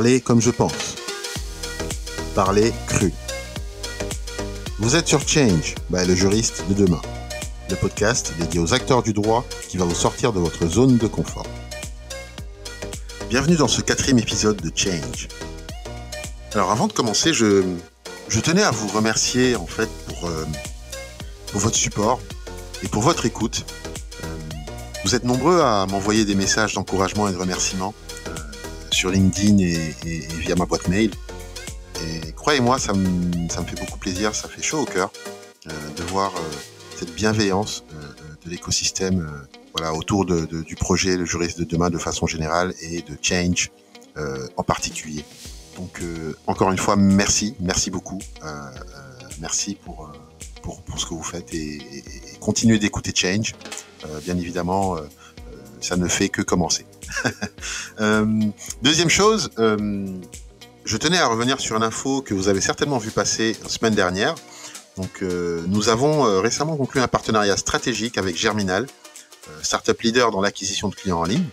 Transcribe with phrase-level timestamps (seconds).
[0.00, 0.96] Parler comme je pense.
[2.34, 3.12] Parler cru.
[4.78, 7.02] Vous êtes sur Change, le juriste de demain.
[7.68, 11.06] Le podcast dédié aux acteurs du droit qui va vous sortir de votre zone de
[11.06, 11.46] confort.
[13.28, 15.28] Bienvenue dans ce quatrième épisode de Change.
[16.54, 17.62] Alors avant de commencer, je,
[18.42, 20.46] tenais à vous remercier en fait pour, euh,
[21.52, 22.20] votre support
[22.82, 23.66] et pour votre écoute.
[24.24, 24.26] Euh,
[25.04, 27.92] vous êtes nombreux à m'envoyer des messages d'encouragement et de remerciements
[28.94, 29.94] sur LinkedIn et,
[30.38, 31.10] via ma boîte mail.
[32.02, 35.12] Et croyez-moi, ça me, fait beaucoup plaisir, ça fait chaud au cœur
[35.66, 36.40] euh, de voir euh,
[36.98, 37.96] cette bienveillance euh,
[38.44, 39.28] de l'écosystème
[39.94, 43.70] autour du projet Le juriste de demain de façon générale et de Change
[44.56, 45.24] en particulier.
[45.76, 46.02] Donc
[46.46, 48.18] encore une fois, merci, merci beaucoup.
[49.40, 50.10] Merci pour,
[50.98, 51.78] ce que vous faites et,
[52.40, 53.54] continuez d'écouter Change.
[54.24, 54.96] Bien évidemment,
[55.80, 56.84] ça ne fait que commencer.
[58.00, 58.24] Euh,
[58.80, 60.06] deuxième chose, euh,
[60.86, 63.94] je tenais à revenir sur une info que vous avez certainement vu passer la semaine
[63.94, 64.34] dernière.
[64.96, 68.86] Donc, euh, nous avons récemment conclu un partenariat stratégique avec Germinal,
[69.62, 71.44] startup leader dans l'acquisition de clients en ligne.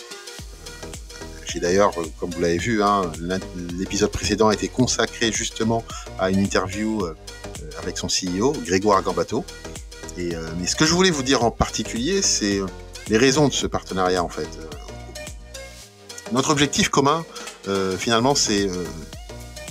[1.45, 3.11] J'ai d'ailleurs, comme vous l'avez vu, hein,
[3.77, 5.83] l'épisode précédent a été consacré justement
[6.17, 7.05] à une interview
[7.81, 9.43] avec son CEO, Grégoire Gambato.
[10.17, 12.61] Et, mais ce que je voulais vous dire en particulier, c'est
[13.09, 14.47] les raisons de ce partenariat en fait.
[16.31, 17.25] Notre objectif commun,
[17.67, 18.83] euh, finalement, c'est euh,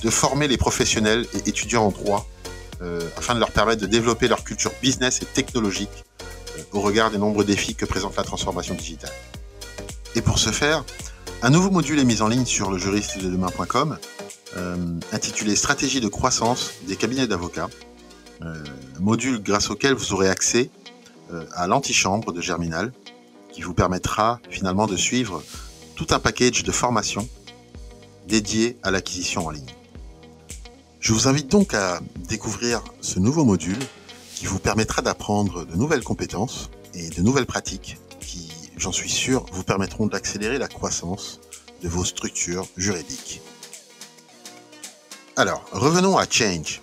[0.02, 2.26] de former les professionnels et étudiants en droit
[2.82, 6.04] euh, afin de leur permettre de développer leur culture business et technologique
[6.72, 9.12] au regard des nombreux défis que présente la transformation digitale.
[10.14, 10.84] Et pour ce faire,
[11.42, 13.98] un nouveau module est mis en ligne sur le juriste de demain.com
[15.12, 17.68] intitulé Stratégie de croissance des cabinets d'avocats,
[19.00, 20.70] module grâce auquel vous aurez accès
[21.52, 22.90] à l'antichambre de Germinal
[23.52, 25.42] qui vous permettra finalement de suivre
[25.96, 27.28] tout un package de formation
[28.28, 29.74] dédié à l'acquisition en ligne.
[31.00, 33.78] Je vous invite donc à découvrir ce nouveau module
[34.34, 39.46] qui vous permettra d'apprendre de nouvelles compétences et de nouvelles pratiques qui, j'en suis sûr,
[39.52, 41.40] vous permettront d'accélérer la croissance
[41.82, 43.40] de vos structures juridiques.
[45.36, 46.82] Alors, revenons à Change,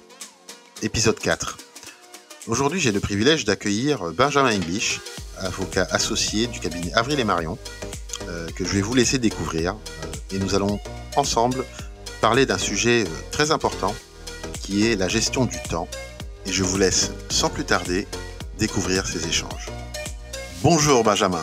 [0.81, 1.57] épisode 4.
[2.47, 5.01] Aujourd'hui, j'ai le privilège d'accueillir Benjamin English,
[5.37, 7.57] avocat associé du cabinet Avril et Marion,
[8.55, 9.73] que je vais vous laisser découvrir.
[9.73, 10.79] Euh, et nous allons
[11.15, 11.65] ensemble
[12.21, 13.93] parler d'un sujet euh, très important
[14.61, 15.87] qui est la gestion du temps.
[16.45, 18.07] Et je vous laisse sans plus tarder
[18.59, 19.69] découvrir ces échanges.
[20.61, 21.41] Bonjour Benjamin.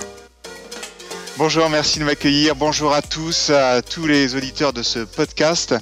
[1.43, 2.55] Bonjour, merci de m'accueillir.
[2.55, 5.75] Bonjour à tous, à tous les auditeurs de ce podcast.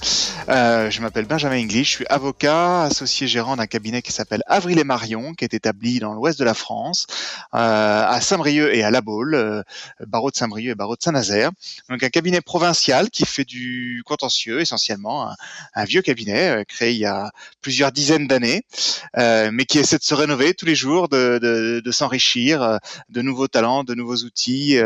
[0.49, 4.79] Euh, je m'appelle Benjamin English, je suis avocat, associé gérant d'un cabinet qui s'appelle Avril
[4.79, 7.09] et Marion, qui est établi dans l'ouest de la France,
[7.55, 9.63] euh, à Saint-Brieuc et à La Baule, euh,
[10.07, 11.51] barreau de Saint-Brieuc et barreau de Saint-Nazaire.
[11.89, 15.29] Donc un cabinet provincial qui fait du contentieux essentiellement,
[15.75, 17.33] un, vieux cabinet euh, créé il y a
[17.63, 18.63] plusieurs dizaines d'années,
[19.17, 22.77] euh, mais qui essaie de se rénover tous les jours, de, de, de s'enrichir, euh,
[23.09, 24.79] de nouveaux talents, de nouveaux outils.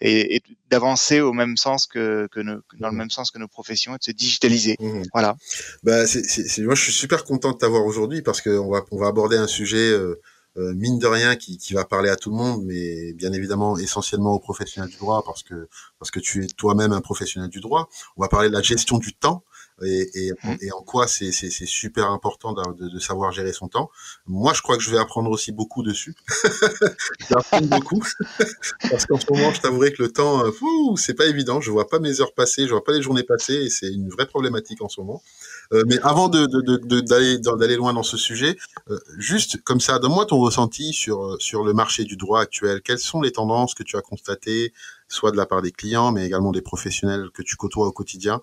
[0.00, 3.48] Et, et d'avancer au même sens que, que nos, dans le même sens que nos
[3.48, 4.76] professions et de se digitaliser.
[4.80, 5.02] Mmh.
[5.12, 5.36] Voilà.
[5.82, 8.84] Bah, c'est, c'est, c'est- moi, je suis super content de t'avoir aujourd'hui parce qu'on va,
[8.90, 10.18] on va aborder un sujet, euh,
[10.56, 13.76] euh, mine de rien, qui, qui va parler à tout le monde, mais bien évidemment,
[13.78, 15.68] essentiellement aux professionnels du droit parce que,
[15.98, 17.88] parce que tu es toi-même un professionnel du droit.
[18.16, 19.44] On va parler de la gestion du temps.
[19.82, 20.58] Et, et, Mhm.
[20.60, 23.90] et en quoi c'est, super important de, de, de savoir gérer son temps.
[24.26, 26.14] Moi, je crois que je vais apprendre aussi beaucoup dessus.
[27.34, 28.02] apprendre beaucoup
[28.90, 30.52] parce qu'en ce moment, je t'avouerai que le temps, euh,
[30.96, 31.60] c'est pas évident.
[31.60, 34.08] Je vois pas mes heures passer, je vois pas les journées passer, et c'est une
[34.08, 35.22] vraie problématique en ce moment.
[35.72, 38.56] Euh, mais avant d'aller loin dans ce sujet,
[38.88, 42.82] euh, juste comme ça, donne-moi ton ressenti sur euh, sur le marché du droit actuel.
[42.82, 44.72] Quelles sont les tendances que tu as constatées,
[45.06, 48.40] soit de la part des clients, mais également des professionnels que tu côtoies au quotidien?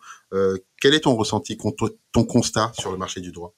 [0.81, 3.53] Quel est ton ressenti, ton, constat sur le marché du droit?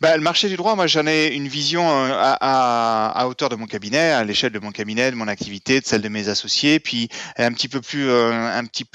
[0.00, 4.10] Bah, le marché du droit, moi j'en ai une vision à, hauteur de mon cabinet,
[4.10, 7.52] à l'échelle de mon cabinet, de mon activité, de celle de mes associés, puis un
[7.52, 7.80] petit peu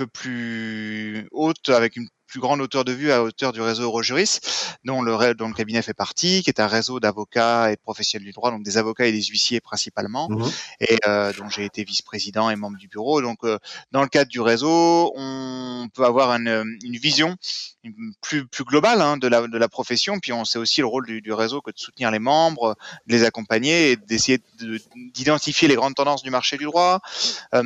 [0.08, 4.39] plus haute avec une plus grande hauteur de vue à hauteur du réseau Eurojuris,
[4.83, 8.25] dont le, dont le cabinet fait partie, qui est un réseau d'avocats et de professionnels
[8.25, 10.27] du droit, donc des avocats et des huissiers principalement.
[10.30, 10.50] Mhm.
[10.81, 13.22] et euh, dont j'ai été vice-président et membre du bureau.
[13.22, 13.57] Donc, euh,
[13.92, 17.36] dans le cadre du réseau, on peut avoir une, euh, une vision
[18.22, 20.19] plus, plus globale hein, de, la, de la profession.
[20.19, 22.75] Puis, on sait aussi le rôle du, du réseau que de soutenir les membres,
[23.07, 24.80] de les accompagner et d'essayer de-
[25.13, 27.00] d'identifier les grandes tendances du marché du droit.
[27.54, 27.63] Euh,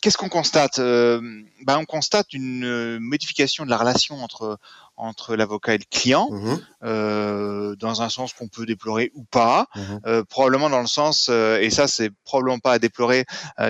[0.00, 4.58] qu'est-ce qu'on constate ben, On constate une modification de la relation entre
[5.00, 9.66] entre l'avocat et le client, mmh euh, dans un sens qu'on peut déplorer ou pas,
[9.74, 13.24] mmh euh, probablement dans le sens, euh, et ça c'est probablement pas à déplorer,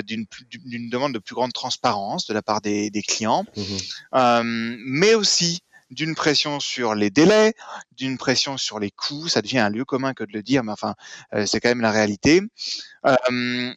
[0.05, 0.27] d'une
[0.91, 6.61] demande de plus grande transparence de la part des, clients, mmh mais aussi d'une pression
[6.61, 7.55] sur les délais,
[7.97, 10.73] d'une pression sur les coûts, ça devient un lieu commun que de le dire, mais
[10.73, 10.95] enfin
[11.47, 12.43] c'est quand même la réalité,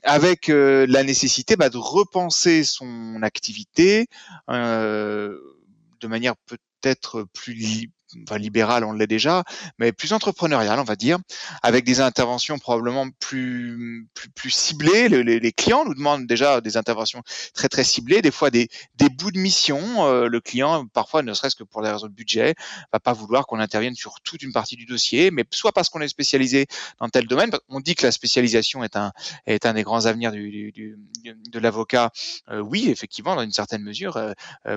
[0.04, 4.07] avec la nécessité bah, de repenser son activité
[4.48, 7.89] de manière peut peut-être plus
[8.24, 9.44] enfin, libéral, on l'est déjà,
[9.77, 11.18] mais plus entrepreneurial, on va dire,
[11.62, 15.10] avec des interventions probablement plus plus, plus ciblées.
[15.10, 17.21] Les, les, clients nous demandent déjà des interventions
[17.54, 19.80] très très ciblées, des fois des, des bouts de mission.
[20.06, 22.56] Euh, le client, parfois, ne serait-ce que pour des raisons de budget,
[22.92, 26.01] va pas vouloir qu'on intervienne sur toute une partie du dossier, mais soit parce qu'on
[26.01, 26.68] est spécialisé
[27.00, 27.51] dans tel domaine.
[27.69, 29.12] On dit que la spécialisation est un
[29.45, 32.12] est un des grands avenirs du, du, de l'avocat.
[32.50, 34.33] Euh, oui, effectivement, dans une certaine mesure, euh,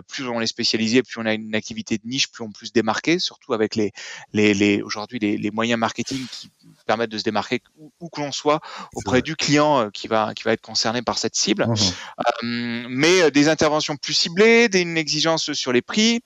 [0.08, 2.72] plus on est spécialisé, plus on a une activité de niche, plus on peut se
[2.72, 3.93] démarquer surtout avec les,
[4.32, 6.50] les, les aujourd'hui les, les, moyens marketing qui
[6.87, 7.61] permettent de se démarquer
[8.00, 8.61] où, que l'on soit
[8.94, 11.67] auprès du client euh, qui va qui va être concerné par cette cible.
[11.67, 16.20] Mmh euh, mais euh, des interventions plus ciblées, des, une exigence sur les prix,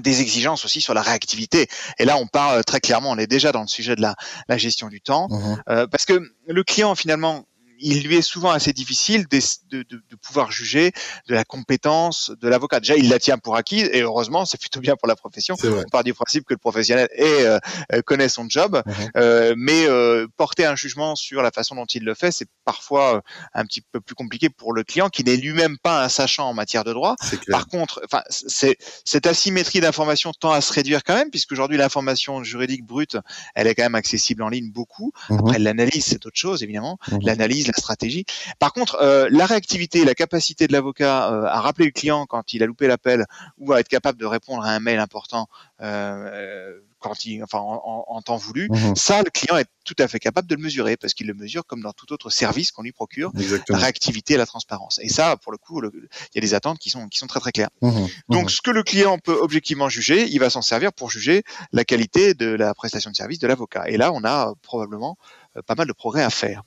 [0.00, 1.68] des exigences aussi sur la réactivité.
[1.98, 4.14] Et là, on parle très clairement, on est déjà dans le sujet de la,
[4.48, 7.46] la gestion du temps, mmh euh, parce que le client finalement
[7.80, 9.40] il lui est souvent assez difficile de,
[9.70, 10.92] de, de, pouvoir juger
[11.28, 12.80] de la compétence de l'avocat.
[12.80, 15.56] Déjà, il la tient pour acquis, et heureusement, c'est plutôt bien pour la profession.
[15.64, 17.58] On part du principe que le professionnel est, euh,
[18.04, 18.94] connaît son job, mhm.
[19.16, 23.22] euh, mais euh, porter un jugement sur la façon dont il le fait, c'est parfois
[23.54, 26.54] un petit peu plus compliqué pour le client qui n'est lui-même pas un sachant en
[26.54, 27.16] matière de droit.
[27.50, 32.42] Par contre, enfin, cette asymétrie d'information tend à se réduire quand même, puisque aujourd'hui l'information
[32.42, 33.16] juridique brute,
[33.54, 35.12] elle est quand même accessible en ligne beaucoup.
[35.30, 35.38] Mhm.
[35.38, 36.98] Après, l'analyse, c'est autre chose évidemment.
[37.10, 37.20] Mhm.
[37.22, 38.24] L'analyse la stratégie.
[38.58, 42.52] Par contre, euh, la réactivité, la capacité de l'avocat euh, à rappeler le client quand
[42.52, 43.26] il a loupé l'appel
[43.58, 45.48] ou à être capable de répondre à un mail important
[45.80, 48.96] euh, quand il, enfin, en, temps voulu, mhm.
[48.96, 51.64] ça, le client est tout à fait capable de le mesurer parce qu'il le mesure
[51.64, 53.30] comme dans tout autre service qu'on lui procure,
[53.68, 54.98] la réactivité et la transparence.
[55.02, 55.90] Et ça, pour le coup, il
[56.34, 57.68] y a des attentes qui sont qui sont très très claires.
[57.82, 58.08] Mhm.
[58.28, 58.48] Donc, mhm.
[58.48, 62.34] ce que le client peut objectivement juger, il va s'en servir pour juger la qualité
[62.34, 63.84] de la prestation de service de l'avocat.
[63.88, 65.16] Et là, on a probablement
[65.62, 66.62] pas mal de progrès à faire.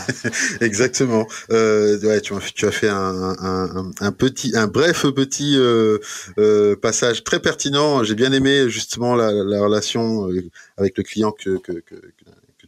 [0.60, 1.26] Exactement.
[1.50, 2.34] Euh, ouais, tu,
[2.66, 5.98] as fait un, petit, un bref petit euh,
[6.38, 8.04] euh, passage très pertinent.
[8.04, 11.58] J'ai bien aimé justement la, la relation euh, avec le client que,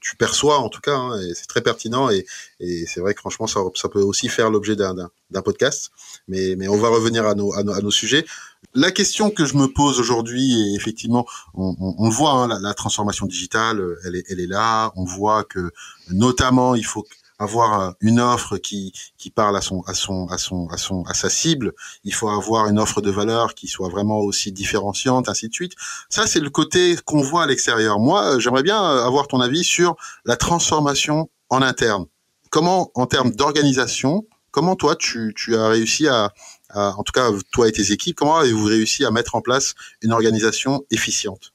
[0.00, 2.26] tu perçois en tout cas, hein, c'est très pertinent et,
[2.60, 5.10] c'est vrai que franchement ça, peut aussi faire l'objet d'un
[5.42, 5.90] podcast.
[6.28, 8.26] Mais, on va revenir à nos sujets.
[8.72, 12.58] La question que je me pose aujourd'hui, et effectivement, on, on, on voit hein, la,
[12.58, 14.92] la, transformation digitale, elle est, elle est là.
[14.96, 15.70] On voit que
[16.10, 17.04] notamment il faut
[17.38, 21.14] avoir une offre qui qui parle à son à son à son à son à
[21.14, 21.72] sa cible.
[22.04, 25.72] Il faut avoir une offre de valeur qui soit vraiment aussi différenciante, ainsi de suite.
[26.08, 27.98] Ça, c'est le côté qu'on voit à l'extérieur.
[27.98, 32.06] Moi, j'aimerais bien avoir ton avis sur la transformation en interne.
[32.50, 36.32] Comment, en termes d'organisation, comment toi tu tu as réussi à
[36.74, 40.12] en tout cas toi et tes équipes, comment avez-vous réussi à mettre en place une
[40.12, 41.54] organisation efficiente?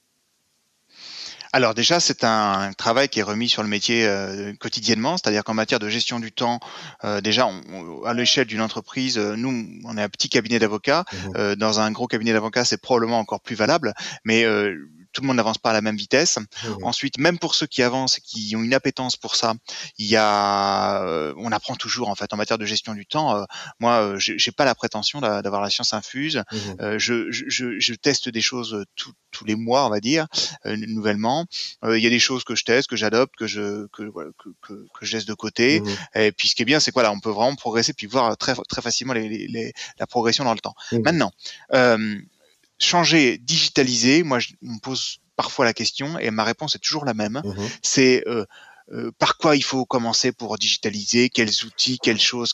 [1.52, 5.54] Alors déjà, c'est un travail qui est remis sur le métier euh, quotidiennement, c'est-à-dire qu'en
[5.54, 6.60] matière de gestion du temps,
[7.04, 7.48] euh, déjà
[8.04, 11.04] à l'échelle d'une entreprise, euh, nous, on est un petit cabinet d'avocats.
[11.12, 14.44] Mmh dans un gros cabinet d'avocats, c'est probablement encore plus valable, mais
[15.12, 16.38] tout le monde n'avance pas à la même vitesse.
[16.38, 19.54] Mmh Ensuite, même pour ceux qui avancent et qui ont une appétence pour ça,
[19.98, 23.36] il y a, euh, on apprend toujours en fait en matière de gestion du temps.
[23.36, 23.44] Euh,
[23.78, 26.42] moi, euh, j'ai pas la prétention d'avoir la science infuse.
[26.52, 30.26] Mmh je, je, je, teste des choses tous les mois, on va dire,
[30.64, 31.46] nouvellement.
[31.84, 34.86] il y a des choses que je teste, que j'adopte, que je que, que, que,
[34.94, 35.80] que, je laisse de côté.
[35.80, 38.06] Mmh et puis ce qui est bien, c'est quoi là, on peut vraiment progresser puis
[38.06, 40.74] voir très très facilement les, les, la progression dans le temps.
[40.92, 41.32] Maintenant.
[41.74, 42.18] Euh,
[42.80, 47.04] changer, digitaliser, moi, je, on me pose parfois la question et ma réponse est toujours
[47.04, 47.40] la même.
[47.44, 48.44] Mmh c'est euh,
[48.92, 52.52] euh, par quoi il faut commencer pour digitaliser, quels outils, quelles choses.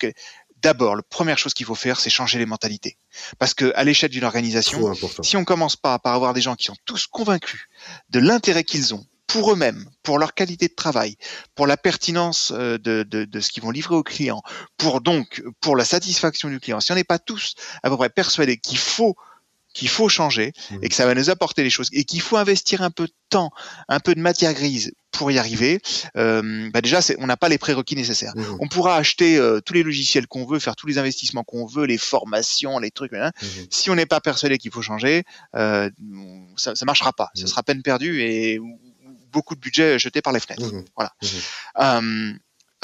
[0.62, 2.98] D'abord, la première chose qu'il faut faire, c'est changer les mentalités.
[3.38, 4.92] Parce que à l'échelle d'une organisation,
[5.22, 7.68] si on commence pas par avoir des gens qui sont tous convaincus
[8.10, 11.16] de l'intérêt qu'ils ont pour eux-mêmes, pour leur qualité de travail,
[11.54, 14.42] pour la pertinence euh, de, de, de ce qu'ils vont livrer aux clients,
[14.76, 16.80] pour donc pour la satisfaction du client.
[16.80, 19.16] Si on n'est pas tous à peu près persuadés qu'il faut
[19.76, 20.78] qu'il faut changer mmh.
[20.82, 23.12] et que ça va nous apporter des choses et qu'il faut investir un peu de
[23.28, 23.50] temps,
[23.88, 25.80] un peu de matière grise pour y arriver,
[26.16, 28.32] euh, bah déjà on n'a pas les prérequis nécessaires.
[28.36, 28.56] Mmh.
[28.60, 31.84] On pourra acheter euh, tous les logiciels qu'on veut, faire tous les investissements qu'on veut,
[31.84, 33.12] les formations, les trucs.
[33.12, 33.32] Hein.
[33.42, 33.46] Mmh.
[33.70, 35.90] Si on n'est pas persuadé qu'il faut changer, euh,
[36.56, 37.28] ça, ça marchera pas.
[37.34, 38.58] Ce sera peine perdue et
[39.30, 40.72] beaucoup de budget jeté par les fenêtres.
[40.96, 41.12] Voilà.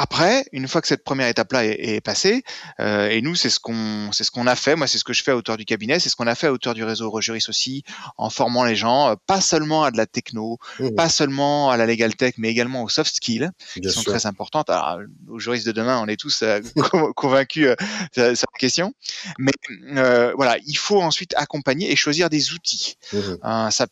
[0.01, 2.43] Euh, après, une fois que cette première étape-là est, passée,
[2.81, 4.75] euh, et nous, c'est ce qu'on, c'est ce qu'on a fait.
[4.77, 6.49] Moi, c'est ce que je fais à hauteur du cabinet, c'est ce qu'on a fait
[6.49, 7.83] à hauteur du réseau Rejuris aussi,
[8.19, 10.91] en formant les gens, euh, pas seulement à de la techno, mmh.
[10.91, 14.71] pas seulement à la legal tech, mais également aux soft skills, qui sont très importantes.
[14.71, 16.61] Alors, aux juristes de demain, on est tous euh,
[17.17, 17.69] convaincus
[18.19, 18.93] euh, sur la question.
[19.39, 19.53] Mais
[19.97, 22.97] euh, voilà, il faut ensuite accompagner et choisir des outils.
[23.13, 23.71] Mmh.
[23.71, 23.87] ça,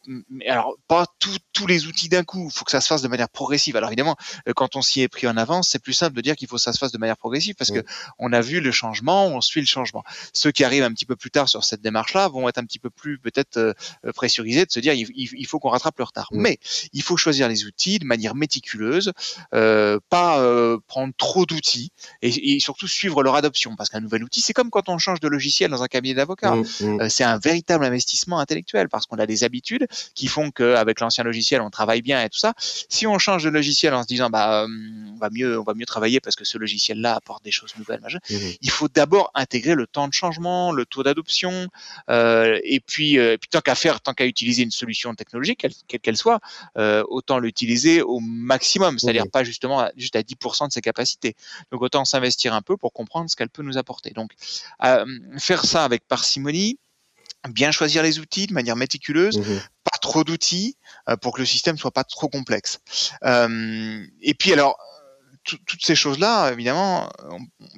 [0.47, 2.49] alors, pas tous les outils d'un coup.
[2.51, 3.77] Il faut que ça se fasse de manière progressive.
[3.77, 4.17] Alors évidemment,
[4.57, 6.63] quand on s'y est pris en avance, c'est plus simple de dire qu'il faut que
[6.63, 7.85] ça se fasse de manière progressive parce que
[8.19, 10.05] on a vu le changement, on suit le changement.
[10.33, 12.79] Ceux qui arrivent un petit peu plus tard sur cette démarche-là vont être un petit
[12.79, 13.73] peu plus peut-être euh,
[14.15, 16.29] pressurisés de se dire il, il faut qu'on rattrape le retard.
[16.33, 16.59] Mais
[16.93, 19.13] il faut choisir les outils de manière méticuleuse,
[19.55, 21.93] euh, pas euh, prendre trop d'outils
[22.23, 25.21] et, et, surtout suivre leur adoption parce qu'un nouvel outil, c'est comme quand on change
[25.21, 26.55] de logiciel dans un cabinet d'avocat.
[26.55, 26.65] Mmh.
[26.83, 31.25] Euh, c'est un véritable investissement intellectuel parce qu'on a des habitudes qui font qu'avec l'ancien
[31.25, 32.55] logiciel, on travaille bien et tout ça.
[32.59, 35.80] Si on change de logiciel en se disant bah on va mieux on va mieux
[35.87, 38.01] travailler parce que ce logiciel-là apporte des choses nouvelles.
[38.01, 38.37] Mmh.
[38.61, 41.69] Il faut d'abord intégrer le temps de changement, le taux d'adoption,
[42.09, 46.01] euh, et puis, euh, puis tant qu'à faire, tant qu'à utiliser une solution technologique, quelle
[46.01, 46.41] qu'elle soit,
[46.79, 51.35] euh, autant l'utiliser au maximum, c'est-à-dire pas justement juste à 10% de ses capacités.
[51.71, 54.11] Donc autant s'investir un peu pour comprendre ce qu'elle peut nous apporter.
[54.11, 54.33] Donc
[55.39, 56.79] faire ça avec parcimonie
[57.49, 60.77] bien choisir les outils de manière méticuleuse, mmh pas trop d'outils
[61.23, 62.81] pour que le système soit pas trop complexe.
[63.25, 64.79] et puis alors
[65.45, 67.11] toutes ces choses-là, évidemment,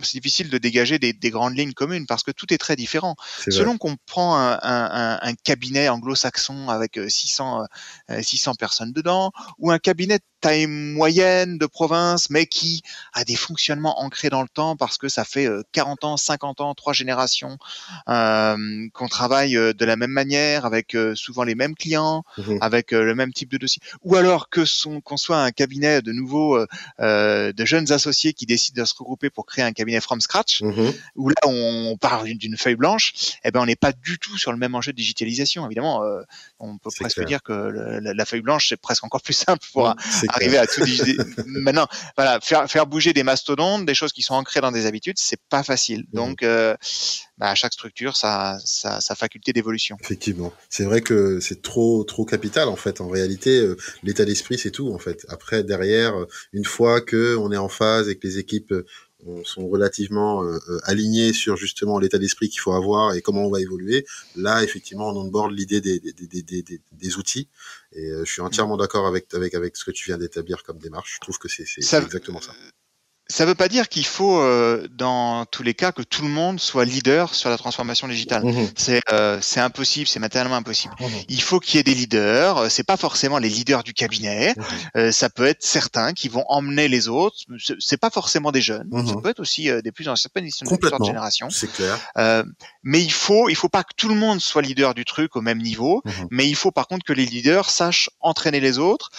[0.02, 3.16] c'est difficile de dégager des, grandes lignes communes parce que tout est très différent.
[3.48, 7.64] Selon qu'on prend un, cabinet anglo-saxon avec 600,
[8.10, 12.82] euh, 600 euh, personnes dedans, ou un cabinet taille moyenne de province, mais qui
[13.14, 16.60] a des fonctionnements ancrés dans le temps parce que ça fait 40 euh, ans, 50
[16.60, 17.58] ans, trois générations
[18.06, 23.32] qu'on travaille de la même manière, avec souvent les mêmes clients, mmh avec le même
[23.32, 24.62] type de dossier, ou alors que
[25.00, 26.58] qu'on soit un cabinet de nouveau
[26.98, 30.92] de jeunes associés qui décident de se regrouper pour créer un cabinet from scratch, mhm.
[31.16, 34.52] où là on part d'une feuille blanche, eh ben on n'est pas du tout sur
[34.52, 35.64] le même enjeu de digitalisation.
[35.66, 36.22] Évidemment, euh,
[36.58, 39.94] on peut presque dire que la, feuille blanche c'est presque encore plus simple pour
[40.36, 40.82] arriver à tout.
[41.46, 41.86] Maintenant,
[42.16, 45.40] voilà, faire, faire bouger des mastodontes, des choses qui sont ancrées dans des habitudes, c'est
[45.48, 46.04] pas facile.
[46.12, 46.20] Mhm.
[46.20, 46.76] Donc euh,
[47.38, 48.58] bah, à chaque structure sa
[49.16, 49.96] faculté d'évolution.
[50.00, 53.00] Effectivement, c'est vrai que c'est trop trop capital en fait.
[53.00, 55.24] En réalité, euh, l'état d'esprit c'est tout en fait.
[55.28, 56.14] Après derrière,
[56.52, 58.86] une fois que on est en phase et que les équipes euh,
[59.44, 63.60] sont relativement euh, alignées sur justement l'état d'esprit qu'il faut avoir et comment on va
[63.60, 64.04] évoluer,
[64.36, 67.48] là effectivement on onboard l'idée des, des, des, des, des outils.
[67.92, 71.14] Et je suis entièrement d'accord avec avec avec ce que tu viens d'établir comme démarche.
[71.16, 72.52] Je trouve que c'est exactement ça
[73.32, 76.28] ça ne veut pas dire qu'il faut, euh, dans tous les cas, que tout le
[76.28, 78.44] monde soit leader sur la transformation digitale.
[78.44, 78.68] Mmh
[79.10, 80.94] euh, c'est impossible, c'est matériellement impossible.
[81.00, 82.58] Mmh Il faut qu'il y ait des leaders.
[82.58, 84.54] Euh, c'est pas forcément les leaders du cabinet.
[84.94, 87.36] Mmh ça peut être certains qui vont emmener les autres.
[87.78, 88.88] C'est pas forcément des jeunes.
[89.06, 91.48] Ça peut être aussi des plus anciens, de génération.
[91.50, 91.98] C'est clair.
[92.82, 95.40] mais il faut, il faut pas que tout le monde soit leader du truc au
[95.40, 96.02] même niveau.
[96.30, 99.10] Mais il faut par contre que les leaders sachent entraîner les autres,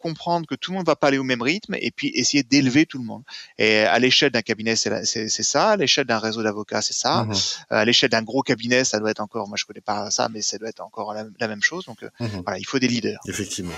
[0.00, 2.86] comprendre que tout le monde va pas aller au même rythme, et puis essayer d'élever
[2.86, 3.22] tout le monde.
[3.58, 5.70] Et à l'échelle d'un cabinet, c'est ça.
[5.70, 7.24] À l'échelle d'un réseau d'avocats, c'est ça.
[7.24, 7.32] Mmh
[7.70, 10.42] à l'échelle d'un gros cabinet, ça doit être encore, moi je connais pas ça, mais
[10.42, 11.84] ça doit être encore la, même chose.
[11.86, 13.20] Donc euh, mmh voilà, il faut des leaders.
[13.26, 13.74] Effectivement.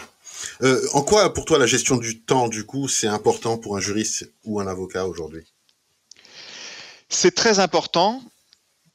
[0.63, 3.81] Euh, en quoi, pour toi, la gestion du temps, du coup, c'est important pour un
[3.81, 5.45] juriste ou un avocat aujourd'hui?
[7.09, 8.23] C'est très important.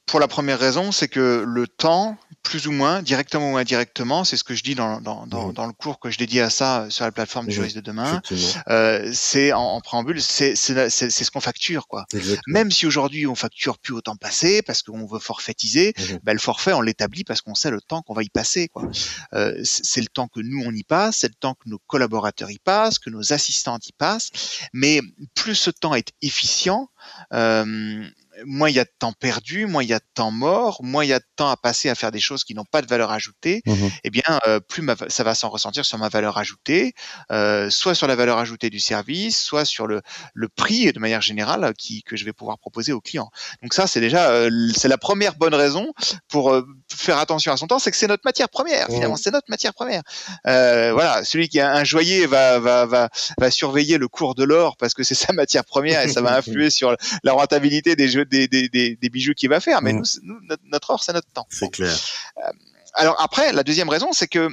[0.06, 4.36] Pour la première raison, c'est que le temps, plus ou moins, directement ou indirectement, c'est
[4.36, 6.86] ce que je dis dans, dans, dans, dans, le cours que je dédie à ça
[6.88, 8.22] sur la plateforme du juriste de demain.
[8.68, 12.06] Euh, c'est en, en, préambule, c'est ce qu'on facture, quoi.
[12.46, 16.32] Même si aujourd'hui on facture plus au temps passé parce qu'on veut forfaitiser, mmh ben,
[16.32, 18.88] le forfait on l'établit parce qu'on sait le temps qu'on va y passer, quoi.
[19.34, 22.50] Euh, c'est le temps que nous on y passe, c'est le temps que nos collaborateurs
[22.50, 24.30] y passent, que nos assistants y passent.
[24.72, 25.00] Mais
[25.34, 26.88] plus ce temps est efficient,
[27.32, 28.08] euh,
[28.44, 31.04] moins il y a de temps perdu, moins il y a de temps mort, moins
[31.04, 32.86] il y a de temps à passer à faire des choses qui n'ont pas de
[32.86, 33.72] valeur ajoutée, mmh
[34.04, 36.94] eh bien, euh, plus ça va s'en ressentir sur ma valeur ajoutée,
[37.30, 40.00] euh, soit sur la valeur ajoutée du service, soit sur le,
[40.34, 43.30] le prix de manière générale qui, que je vais pouvoir proposer aux clients.
[43.62, 45.92] Donc ça, c'est déjà euh, c'est la première bonne raison
[46.28, 46.54] pour
[46.92, 48.88] faire attention à son temps, c'est que c'est notre matière première.
[48.90, 48.94] Mmh.
[48.94, 50.02] Finalement, c'est notre matière première.
[50.44, 54.76] voilà, celui qui a un joaillier va, va, va, va surveiller le cours de l'or
[54.76, 58.24] parce que c'est sa matière première et ça va influer sur la rentabilité des jeux
[58.30, 60.04] des, des, des, bijoux qu'il va faire, mais mm.
[60.22, 61.46] nous, notre, or, c'est notre temps.
[61.50, 61.96] C'est clair.
[62.38, 62.50] Euh,
[62.94, 64.48] alors après, la deuxième raison, c'est que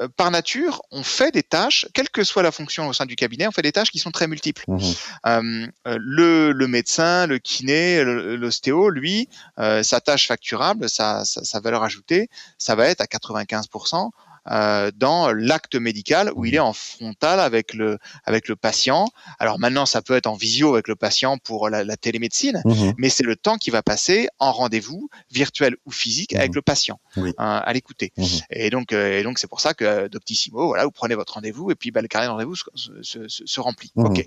[0.00, 3.16] euh, par nature, on fait des tâches, quelle que soit la fonction au sein du
[3.16, 4.64] cabinet, on fait des tâches qui sont très multiples.
[4.68, 4.96] Mm-hmm.
[5.26, 5.66] Euh,
[5.96, 12.74] le, le, médecin, le kiné, l'ostéo, lui, sa tâche facturable, sa, sa, valeur ajoutée, ça
[12.74, 14.10] va être à 95%
[14.50, 19.08] euh, dans l'acte médical où il est en frontal avec le avec le patient.
[19.38, 23.08] Alors maintenant, ça peut être en visio avec le patient pour la, télémédecine, mmh mais
[23.08, 27.00] c'est le temps qui va passer en rendez-vous virtuel ou physique avec mmh le patient
[27.16, 28.12] hein, à l'écouter.
[28.16, 31.70] Mmh et donc et donc c'est pour ça que Doctissimo, voilà, vous prenez votre rendez-vous
[31.70, 33.92] et puis bah, le carnet de rendez-vous se, se, remplit.
[33.96, 34.26] Ok.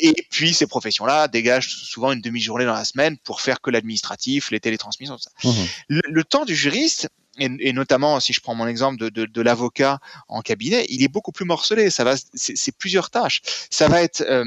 [0.00, 4.50] et puis ces professions-là dégagent souvent une demi-journée dans la semaine pour faire que l'administratif,
[4.50, 5.50] les télétransmissions, tout ça.
[5.88, 10.00] le temps du juriste, et, notamment si je prends mon exemple de, de, de l'avocat
[10.28, 11.90] en cabinet, il est beaucoup plus morcelé.
[11.90, 13.40] Ça va, c'est plusieurs tâches.
[13.70, 14.44] Ça va être euh,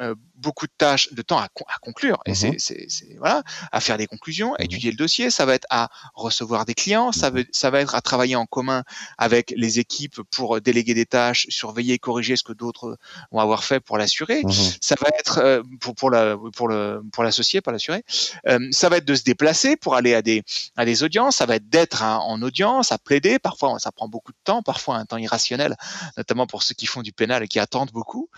[0.00, 2.18] euh, beaucoup de tâches, de temps à, à conclure.
[2.26, 2.86] Et mmh c'est,
[3.18, 5.30] voilà, à faire des conclusions, à mmh étudier le dossier.
[5.30, 7.12] Ça va être à recevoir des clients.
[7.12, 8.82] Ça, veut, ça va être à travailler en commun
[9.18, 12.98] avec les équipes pour déléguer des tâches, surveiller, corriger ce que d'autres
[13.30, 14.42] vont avoir fait pour l'assurer.
[14.80, 18.04] Ça va être euh, pour, pour la pour le pour l'associé, pas l'assuré.
[18.46, 20.42] Euh, ça va être de se déplacer pour aller à des
[20.76, 21.36] à des audiences.
[21.36, 23.38] Ça va être d'être en audience, à plaider.
[23.38, 24.62] Parfois, ça prend beaucoup de temps.
[24.62, 25.76] Parfois, un temps irrationnel,
[26.16, 28.28] notamment pour ceux qui font du pénal et qui attendent beaucoup.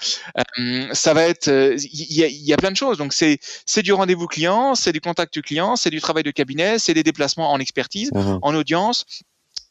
[0.59, 1.49] Euh, ça va être
[1.93, 2.99] il y a, plein de choses.
[2.99, 6.79] Donc c'est c'est du rendez-vous client, c'est du contact client, c'est du travail de cabinet,
[6.79, 9.05] c'est des déplacements en expertise, mmh en audience.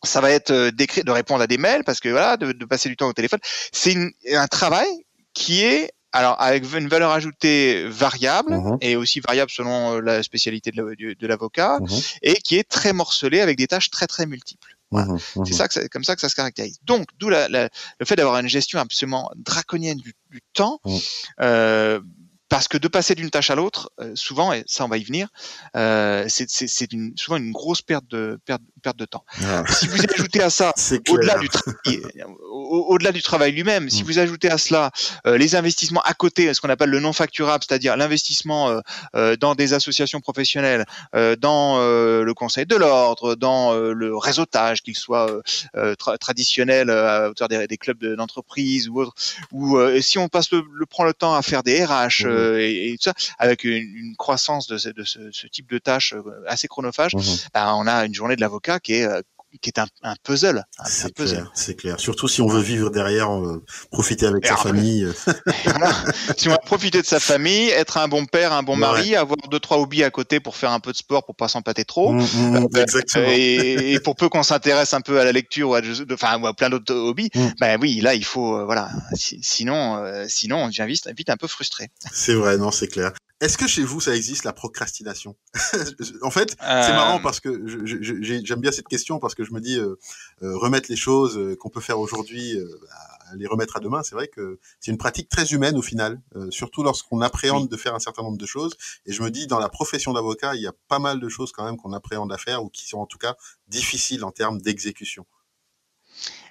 [0.03, 2.95] Ça va être euh, de répondre à des mails parce que voilà, de, passer du
[2.95, 3.39] temps au téléphone.
[3.71, 3.95] C'est
[4.31, 4.87] un travail
[5.33, 10.23] qui est alors avec une valeur ajoutée variable mmh et aussi variable selon euh, la
[10.23, 11.85] spécialité de l'avocat mmh
[12.21, 14.76] et qui est très morcelé avec des tâches très très multiples.
[14.91, 16.77] Mmh c'est ça, c'est comme ça que ça se caractérise.
[16.83, 17.69] Donc, d'où la, le
[18.05, 20.79] fait d'avoir une gestion absolument draconienne du, du temps.
[21.41, 21.99] Euh,
[22.49, 25.03] parce que de passer d'une tâche à l'autre, euh, souvent, et ça on va y
[25.03, 25.27] venir,
[25.75, 26.47] euh, c'est
[27.15, 29.25] souvent une grosse perte de perte, perte de temps.
[29.43, 29.63] Ah.
[29.69, 30.73] Si vous ajoutez à ça,
[31.09, 31.49] au-delà du,
[32.49, 34.05] au, du travail lui-même, si mm.
[34.05, 34.91] vous ajoutez à cela
[35.25, 38.79] euh, les investissements à côté, ce qu'on appelle le non facturable, c'est-à-dire l'investissement euh,
[39.15, 40.85] euh, dans des associations professionnelles,
[41.39, 45.41] dans le conseil de l'ordre, dans le réseautage, qu'il soit
[46.19, 49.13] traditionnel à hauteur des, des clubs d'entreprise ou autre,
[49.51, 52.59] ou si on passe le, le, prend le temps à faire des RH mm.
[52.59, 55.77] et, et, tout ça, avec une, une croissance de, ce, de ce, ce, type de
[55.77, 56.15] tâches
[56.47, 57.19] assez chronophage, mm.
[57.53, 59.21] ben, on a une journée de l'avocat qui est euh,
[59.61, 60.63] qui est un, un puzzle.
[60.85, 61.99] C'est clair, c'est clair.
[61.99, 65.07] Surtout si on veut vivre derrière, euh, profiter avec sa famille.
[66.37, 69.37] Si on veut profiter de sa famille, être un bon père, un bon mari, avoir
[69.49, 72.13] deux trois hobbies à côté pour faire un peu de sport, pour pas s'empâter trop.
[72.13, 73.27] Mmh, mmh, euh, exactement.
[73.29, 76.69] Et, pour peu qu'on s'intéresse un peu à la lecture ou à, enfin, à plein
[76.69, 77.47] d'autres hobbies, mmh.
[77.59, 78.89] ben oui, là il faut, voilà.
[79.15, 81.89] sinon, sinon on devient vite, vite un peu frustré.
[82.11, 83.11] C'est vrai, non, c'est clair.
[83.39, 85.35] Est-ce que chez vous, ça existe la procrastination?
[86.23, 87.21] En fait, c'est marrant euh.
[87.21, 87.63] parce que
[88.01, 89.95] j'aime bien cette question parce que je me dis euh,
[90.41, 92.57] euh, remettre les choses qu'on peut faire aujourd'hui,
[93.35, 94.01] les remettre à demain.
[94.03, 96.19] C'est vrai que c'est une pratique très humaine au final,
[96.49, 98.75] surtout lorsqu'on appréhende de faire un certain nombre de choses.
[99.05, 101.51] Et je me dis, dans la profession d'avocat, il y a pas mal de choses
[101.51, 103.35] quand même qu'on appréhende à faire ou qui sont en tout cas
[103.67, 105.25] difficiles en termes d'exécution.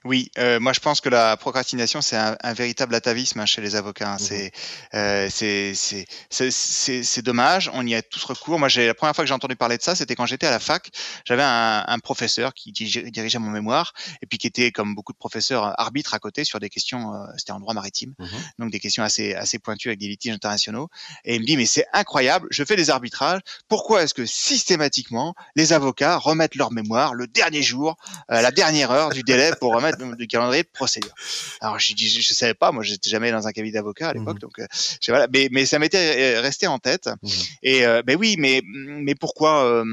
[0.06, 3.60] Oui, euh, moi je pense que la procrastination c'est un, un, véritable atavisme hein, chez
[3.60, 4.12] les avocats.
[4.12, 4.16] Hein.
[4.16, 4.48] Mmh
[4.94, 8.58] euh, c'est c'est dommage, on y a tous recours.
[8.58, 10.50] Moi j'ai la première fois que j'ai entendu parler de ça, c'était quand j'étais à
[10.50, 10.90] la fac.
[11.24, 15.18] J'avais un, un, professeur qui dirigeait mon mémoire et puis qui était comme beaucoup de
[15.18, 17.12] professeurs arbitre à côté sur des questions.
[17.12, 18.26] Euh, c'était en droit maritime, mmh
[18.58, 20.88] donc des questions assez assez pointues avec des litiges internationaux.
[21.24, 23.40] Et il me dit mais c'est incroyable, je fais des arbitrages.
[23.68, 27.96] Pourquoi est-ce que systématiquement les avocats remettent leur mémoire le dernier jour,
[28.30, 31.14] euh, la dernière heure du délai pour remettre du calendrier de procédure.
[31.60, 34.36] Alors je dis, je, savais pas, moi j'étais jamais dans un cabinet d'avocat à l'époque,
[34.36, 34.66] mmh donc euh,
[35.08, 37.08] voilà, mais, mais ça m'était euh, resté en tête.
[37.22, 37.28] Mmh
[37.62, 39.84] Et euh, ben oui, mais mais pourquoi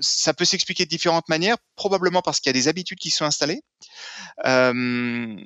[0.00, 3.24] ça peut s'expliquer de différentes manières, probablement parce qu'il y a des habitudes qui sont
[3.24, 3.62] installées.
[4.46, 5.36] Euh,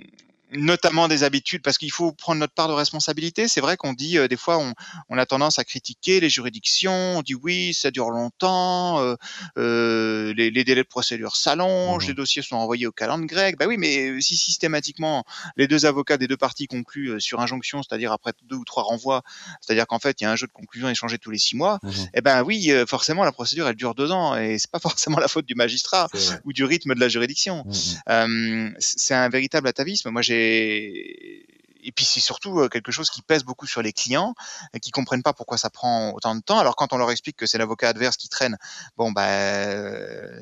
[0.54, 3.48] notamment des habitudes, parce qu'il faut prendre notre part de responsabilité.
[3.48, 4.74] C'est vrai qu'on dit euh, des fois, on,
[5.08, 7.18] on, a tendance à critiquer les juridictions.
[7.18, 9.14] On dit oui, ça dure longtemps, euh,
[9.58, 13.56] euh, les, les, délais de procédure s'allongent, mmh les dossiers sont envoyés au calendrier grec.
[13.58, 15.24] Bah oui, mais si systématiquement
[15.56, 18.82] les deux avocats des deux parties concluent euh, sur injonction, c'est-à-dire après deux ou trois
[18.82, 19.22] renvois,
[19.60, 21.78] c'est-à-dire qu'en fait il y a un jeu de conclusion échangé tous les six mois,
[21.82, 24.78] mmh eh ben oui, euh, forcément la procédure elle dure deux ans et c'est pas
[24.80, 26.08] forcément la faute du magistrat
[26.44, 27.64] ou du rythme de la juridiction.
[27.66, 30.10] Mmh c'est un véritable atavisme.
[30.10, 31.53] Moi j'ai eh,
[31.84, 34.34] et puis c'est surtout euh, quelque chose qui pèse beaucoup sur les clients,
[34.72, 36.58] et qui comprennent pas pourquoi ça prend autant de temps.
[36.58, 38.56] Alors quand on leur explique que c'est l'avocat adverse qui traîne,
[38.96, 39.24] bon bah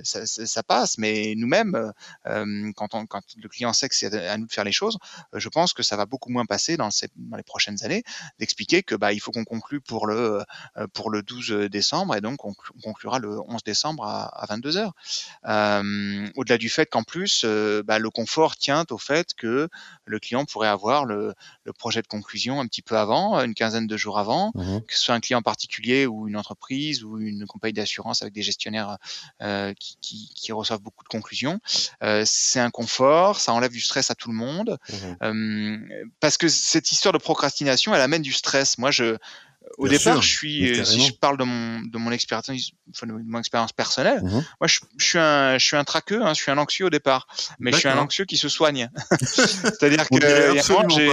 [0.04, 0.98] ça, ça, passe.
[0.98, 1.92] Mais nous-mêmes,
[2.26, 4.98] euh, quand, le client sait que c'est à nous de faire les choses,
[5.32, 6.88] je pense que ça va beaucoup moins passer dans,
[7.36, 8.04] les prochaines années
[8.38, 10.42] d'expliquer que bah il faut qu'on conclue pour le
[10.92, 14.92] pour le 12 décembre et donc on conclura le 11 décembre à, à 22 heures.
[15.46, 17.44] Euh, Au-delà du fait qu'en plus,
[17.84, 19.68] bah, le confort tient au fait que
[20.04, 21.31] le client pourrait avoir le
[21.64, 24.96] le, projet de conclusion un petit peu avant, une quinzaine de jours avant, mmh que
[24.96, 28.98] ce soit un client particulier ou une entreprise ou une compagnie d'assurance avec des gestionnaires
[29.42, 31.60] euh, qui, qui, reçoivent beaucoup de conclusions.
[32.02, 34.78] Euh, c'est un confort, ça enlève du stress à tout le monde,
[35.22, 35.72] mmh
[36.20, 38.78] parce que cette histoire de procrastination, elle amène du stress.
[38.78, 39.16] Moi, je
[39.78, 43.72] au départ, je suis, si je parle de mon, de mon expérience, de mon expérience
[43.72, 46.58] personnelle, mmh moi, je, je, suis un, je suis un traqueux, hein, je suis un
[46.58, 47.26] anxieux au départ,
[47.58, 48.90] mais je suis un anxieux qui se soigne.
[49.22, 50.20] C'est-à-dire que
[50.90, 51.10] j'ai,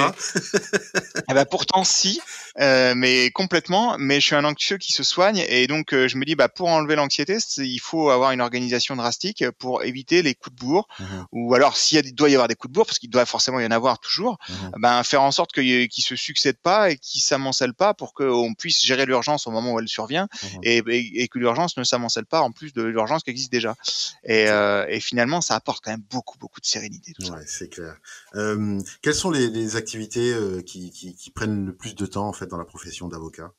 [1.30, 2.20] eh ben, pourtant si,
[2.60, 6.18] euh, mais complètement, mais je suis un anxieux qui se soigne et donc euh, je
[6.18, 10.36] me dis, bah, pour enlever l'anxiété, il faut avoir une organisation drastique pour éviter les
[10.36, 13.00] coups de bourre, mmh ou alors s'il doit y avoir des coups de bourre, parce
[13.00, 16.16] qu'il doit forcément y en avoir toujours, mmh ben faire en sorte qu'ils ne se
[16.16, 19.80] succèdent pas et qu'ils s'amoncellent pas pour que on puisse gérer l'urgence au moment où
[19.80, 23.52] elle survient mmh et, que l'urgence ne s'amoncelle pas en plus de l'urgence qui existe
[23.52, 23.76] déjà.
[24.30, 27.14] Euh, et, finalement, ça apporte quand même beaucoup, beaucoup de sérénité.
[27.14, 27.98] Tout ouais, c'est clair.
[28.36, 32.48] Euh, quelles sont les, activités euh, qui, qui, prennent le plus de temps en fait
[32.48, 33.54] dans la profession d'avocat?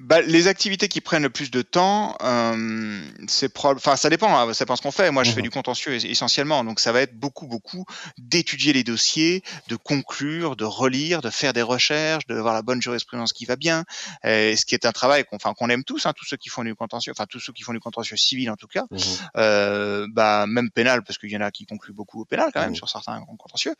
[0.00, 4.52] Bah, les activités qui prennent le plus de temps, euh, c'est enfin ça dépend, hein,
[4.54, 5.10] ça dépend ce qu'on fait.
[5.10, 7.84] Moi, je fais mmh du contentieux essentiellement, donc ça va être beaucoup, beaucoup
[8.18, 12.80] d'étudier les dossiers, de conclure, de relire, de faire des recherches, de voir la bonne
[12.82, 13.84] jurisprudence qui va bien.
[14.24, 16.48] Et ce qui est un travail qu'on, enfin qu'on aime tous, hein, tous ceux qui
[16.48, 18.98] font du contentieux, enfin tous ceux qui font du contentieux civil en tout cas, mmh
[19.36, 22.60] euh, bah même pénal parce qu'il y en a qui concluent beaucoup au pénal quand
[22.60, 22.76] même mmh.
[22.76, 23.74] sur certains contentieux.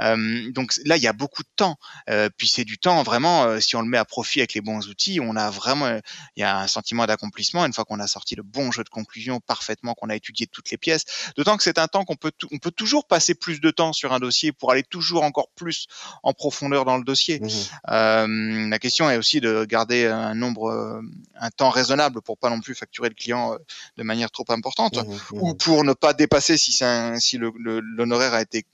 [0.00, 1.76] Euh, donc là, il y a beaucoup de temps.
[2.10, 4.60] Euh, puis c'est du temps vraiment, euh, si on le met à profit avec les
[4.60, 6.00] bons outils, on a vraiment, euh,
[6.36, 8.88] il y a un sentiment d'accomplissement une fois qu'on a sorti le bon jeu de
[8.88, 11.04] conclusion parfaitement, qu'on a étudié toutes les pièces.
[11.36, 14.12] D'autant que c'est un temps qu'on peut, on peut toujours passer plus de temps sur
[14.12, 15.86] un dossier pour aller toujours encore plus
[16.22, 17.40] en profondeur dans le dossier.
[17.40, 17.48] Mmh
[17.90, 21.00] euh, la question est aussi de garder un nombre, euh,
[21.36, 23.56] un temps raisonnable pour pas non plus facturer le client
[23.96, 28.34] de manière trop importante, mmh ou mmh pour ne pas dépasser si, un, si l'honoraire
[28.34, 28.64] a été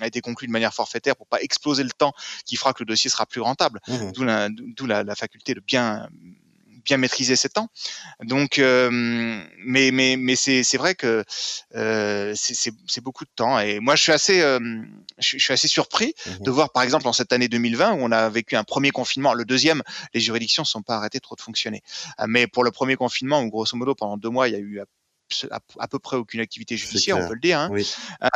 [0.00, 2.12] a été conclu de manière forfaitaire pour pas exploser le temps
[2.44, 3.80] qui fera que le dossier sera plus rentable.
[4.14, 4.24] D'où
[4.86, 6.08] la, la, faculté de bien
[6.88, 7.68] bien maîtriser ses temps.
[8.24, 11.22] Donc, euh, mais mais mais c'est c'est vrai que
[11.74, 13.60] euh, c'est beaucoup de temps.
[13.60, 14.58] Et moi, je suis assez euh,
[15.18, 18.12] je, suis assez surpris mmh de voir, par exemple, en cette année 2020 où on
[18.12, 19.82] a vécu un premier confinement, le deuxième,
[20.14, 21.82] les juridictions ne sont pas arrêtées trop de fonctionner.
[22.26, 24.80] Mais pour le premier confinement, où grosso modo pendant deux mois, il y a eu
[24.80, 24.84] à,
[25.88, 27.70] peu près aucune activité judiciaire, on peut le dire, hein,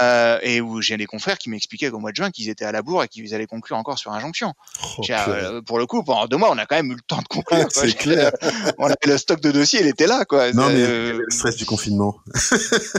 [0.00, 2.72] euh, et où j'ai des confrères qui m'expliquaient qu'au mois de juin, qu'ils étaient à
[2.72, 4.54] la bourre et qu'ils allaient conclure encore sur injonction.
[4.98, 7.20] Oh, euh, pour le coup, pendant deux mois, on a quand même eu le temps
[7.22, 7.66] de conclure.
[7.70, 8.32] C'est clair.
[8.78, 10.52] on avait le stock de dossiers, il était là, quoi.
[10.52, 12.18] Non, mais euh, le stress du confinement.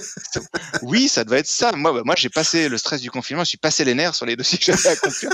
[0.81, 1.71] oui, ça devait être ça.
[1.73, 4.25] Moi, bah, moi, j'ai passé le stress du confinement, je suis passé les nerfs sur
[4.25, 5.31] les dossiers que j'avais à conclure.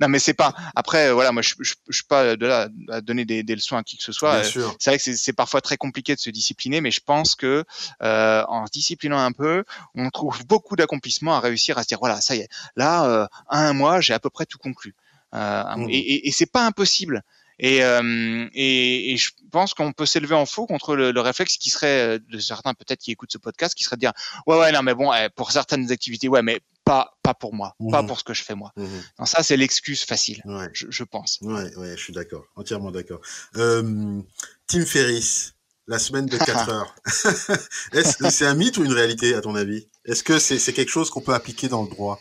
[0.00, 0.54] non, mais c'est pas.
[0.74, 3.76] Après, voilà, moi, je, je, je, suis pas de là à donner des, des, leçons
[3.76, 4.42] à qui que ce soit.
[4.42, 7.64] C'est vrai que c'est parfois très compliqué de se discipliner, mais je pense que
[8.02, 11.98] euh, en se disciplinant un peu, on trouve beaucoup d'accomplissement à réussir à se dire
[11.98, 14.94] voilà, ça y est, là, euh, un mois, j'ai à peu près tout conclu.
[15.34, 15.90] Euh, mmh.
[15.90, 17.22] Et, et, et c'est pas impossible.
[17.58, 22.38] Et, et, je pense qu'on peut s'élever en faux contre le, réflexe qui serait de
[22.38, 24.12] certains peut-être qui écoutent ce podcast, qui serait de dire
[24.46, 27.74] ouais ouais non mais bon eh, pour certaines activités ouais mais pas pas pour moi,
[27.90, 28.06] pas mmh.
[28.06, 28.72] pour ce que je fais moi.
[28.76, 29.24] Mmh.
[29.24, 31.38] ça c'est l'excuse facile, je, je, pense.
[31.42, 33.20] Ouais ouais je suis d'accord, entièrement d'accord.
[33.56, 34.20] Euh,
[34.68, 35.55] Tim Ferriss,
[35.86, 36.94] la semaine de 4 heures.
[37.92, 39.86] Est-ce que c'est un mythe ou une réalité, à ton avis?
[40.04, 42.20] Est-ce que c'est quelque chose qu'on peut appliquer dans le droit?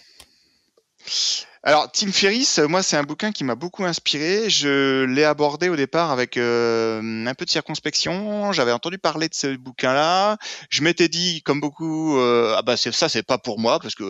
[1.67, 4.51] Alors, Tim Ferriss, moi, c'est un bouquin qui m'a beaucoup inspiré.
[4.51, 8.51] Je l'ai abordé au départ avec euh, un peu de circonspection.
[8.51, 10.37] J'avais entendu parler de ce bouquin-là.
[10.69, 14.03] Je m'étais dit, comme beaucoup, euh, ah bah ça, c'est pas pour moi, parce que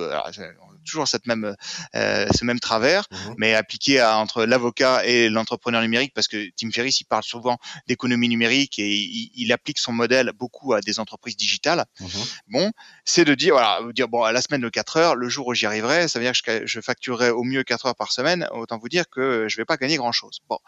[0.86, 1.56] toujours cette même,
[1.96, 6.50] euh, ce même travers, mmh mais appliqué à, entre l'avocat et l'entrepreneur numérique, parce que
[6.56, 8.96] Tim Ferriss, il parle souvent d'économie numérique et
[9.36, 11.86] il, applique son modèle beaucoup à des entreprises digitales.
[12.00, 12.08] Mmh
[12.48, 12.72] bon,
[13.04, 15.54] c'est de dire, voilà, dire, bon, à la semaine de 4 heures, le jour où
[15.54, 18.48] j'y arriverai, ça veut dire que je, je facturerai au mieux 4 heures par semaine,
[18.52, 20.40] autant vous dire que je vais pas gagner grand-chose.
[20.50, 20.60] Bon,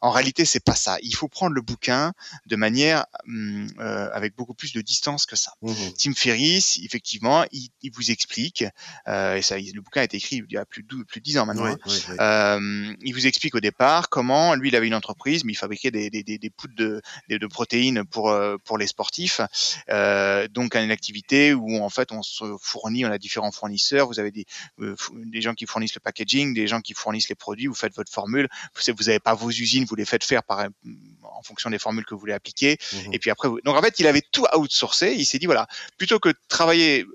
[0.00, 0.96] en réalité, c'est pas ça.
[1.02, 2.12] Il faut prendre le bouquin
[2.46, 5.52] de manière hum, euh, avec beaucoup plus de distance que ça.
[5.62, 8.64] Mmh Tim Ferriss, effectivement, il, il vous explique,
[9.08, 11.24] euh, et ça, le bouquin a été écrit il y a plus de, plus de
[11.24, 11.66] 10 ans maintenant.
[11.66, 11.76] Hein.
[12.20, 15.90] Euh, il vous explique au départ comment lui, il avait une entreprise, mais il fabriquait
[15.90, 19.40] des, des, des, des poudres de, de, protéines pour, euh, pour les sportifs.
[19.90, 24.06] Euh, donc, une activité où en fait on se fournit, on a différents fournisseurs.
[24.06, 24.46] Vous avez des,
[24.78, 27.66] des gens qui fournissent le packaging, des gens qui fournissent les produits.
[27.66, 28.48] Vous faites votre formule.
[28.74, 30.66] Vous n'avez pas vos usines, vous les faites faire par,
[31.22, 32.78] en fonction des formules que vous voulez appliquer.
[32.92, 33.60] Mmh et puis après, vous...
[33.62, 35.14] donc en fait, il avait tout outsourcé.
[35.16, 37.06] Il s'est dit voilà, plutôt que de travailler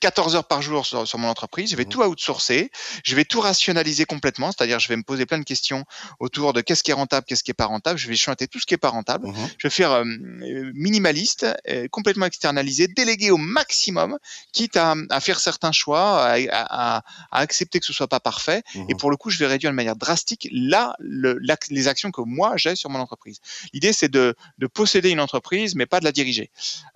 [0.00, 1.88] 14 heures par jour sur, mon entreprise, je vais mmh.
[1.88, 2.70] tout outsourcer,
[3.04, 5.84] je vais tout rationaliser complètement, c'est-à-dire je vais me poser plein de questions
[6.20, 8.58] autour de qu'est-ce qui est rentable, qu'est-ce qui est pas rentable, je vais chanter tout
[8.58, 9.34] ce qui est pas rentable, mmh.
[9.58, 14.18] Je vais faire euh, minimaliste, euh, complètement externalisé, déléguer au maximum,
[14.52, 18.96] quitte à, faire certains choix, à, accepter que ce soit pas parfait, et mmh.
[18.98, 21.38] pour le coup je vais réduire de manière drastique là le,
[21.70, 23.40] les actions que moi j'ai sur mon entreprise.
[23.72, 26.50] L'idée c'est de, de, posséder une entreprise, mais pas de la diriger.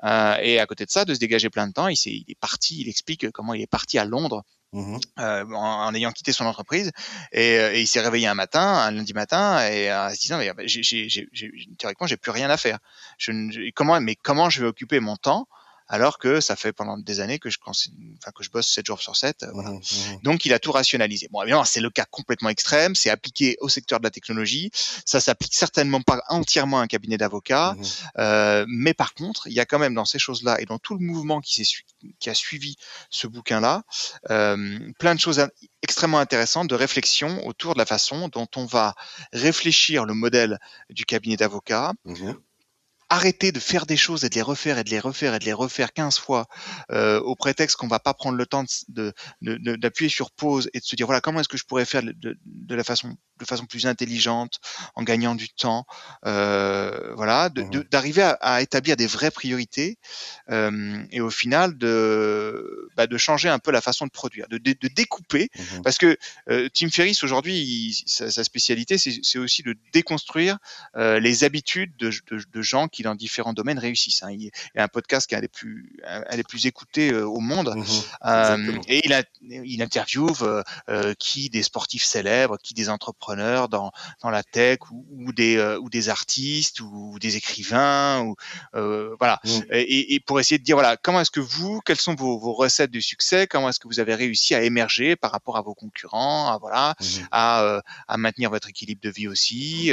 [0.04, 2.24] Euh, et à côté de ça, de se dégager plein de temps, il, est, il
[2.28, 6.32] est parti, il explique comment il est parti à Londres Mmh euh, en, ayant quitté
[6.32, 6.92] son entreprise
[7.30, 10.18] et, euh, et il s'est réveillé un matin, un lundi matin et euh, en se
[10.18, 11.28] disant mais j'ai,
[11.76, 12.78] théoriquement j'ai plus rien à faire.
[13.18, 15.46] Je, comment mais comment je vais occuper mon temps
[15.92, 19.02] alors que ça fait pendant des années que je, enfin, que je bosse 7 jours
[19.02, 19.44] sur 7.
[19.52, 19.82] Mmh mmh.
[20.22, 21.28] Donc, il a tout rationalisé.
[21.30, 24.70] Bon, évidemment, c'est le cas complètement extrême, c'est appliqué au secteur de la technologie,
[25.04, 27.82] ça s'applique certainement pas entièrement à un cabinet d'avocats, mmh.
[28.18, 30.94] Euh, mais par contre, il y a quand même dans ces choses-là et dans tout
[30.94, 31.62] le mouvement qui,
[32.18, 32.76] qui a suivi
[33.10, 33.82] ce bouquin-là,
[34.30, 35.46] euh, plein de choses
[35.82, 38.94] extrêmement intéressantes de réflexion autour de la façon dont on va
[39.34, 41.92] réfléchir le modèle du cabinet d'avocats,
[43.12, 45.44] arrêter de faire des choses et de les refaire et de les refaire et de
[45.44, 46.46] les refaire 15 fois
[46.90, 50.84] euh, au prétexte qu'on va pas prendre le temps de, d'appuyer sur pause et de
[50.84, 52.14] se dire voilà comment est-ce que je pourrais faire de,
[52.46, 54.60] de la façon de façon plus intelligente
[54.94, 55.84] en gagnant du temps
[56.24, 59.98] euh, voilà mmh d'arriver à, à, établir des vraies priorités
[60.50, 64.56] euh, et au final de bah, de changer un peu la façon de produire de,
[64.58, 65.50] de, découper.
[65.54, 66.16] Mmh parce que
[66.72, 70.58] Tim Ferriss aujourd'hui sa, sa, spécialité c'est aussi de déconstruire
[70.96, 74.22] les habitudes de, de gens qui dans différents domaines réussissent.
[74.22, 74.30] Hein.
[74.32, 77.26] Il y a un podcast qui est un des plus, un des plus écoutés euh,
[77.26, 77.74] au monde.
[77.76, 77.82] Mmh
[78.24, 83.92] euh, et il, a, il interviewe euh, qui des sportifs célèbres, qui des entrepreneurs dans,
[84.22, 88.20] dans la tech ou, des, ou des artistes ou des écrivains.
[88.20, 88.36] Ou,
[89.18, 89.40] voilà.
[89.44, 89.50] Mmh.
[89.72, 92.52] Et, et, pour essayer de dire, voilà, comment est-ce que vous, quelles sont vos, vos
[92.52, 95.74] recettes de succès Comment est-ce que vous avez réussi à émerger par rapport à vos
[95.74, 99.90] concurrents à, voilà, mmh à, à maintenir votre équilibre de vie aussi,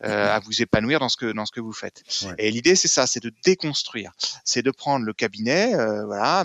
[0.00, 2.02] à vous épanouir dans ce que, dans ce que vous faites.
[2.44, 4.12] Et l'idée, c'est ça, c'est de déconstruire,
[4.44, 6.44] c'est de prendre le cabinet, euh, voilà,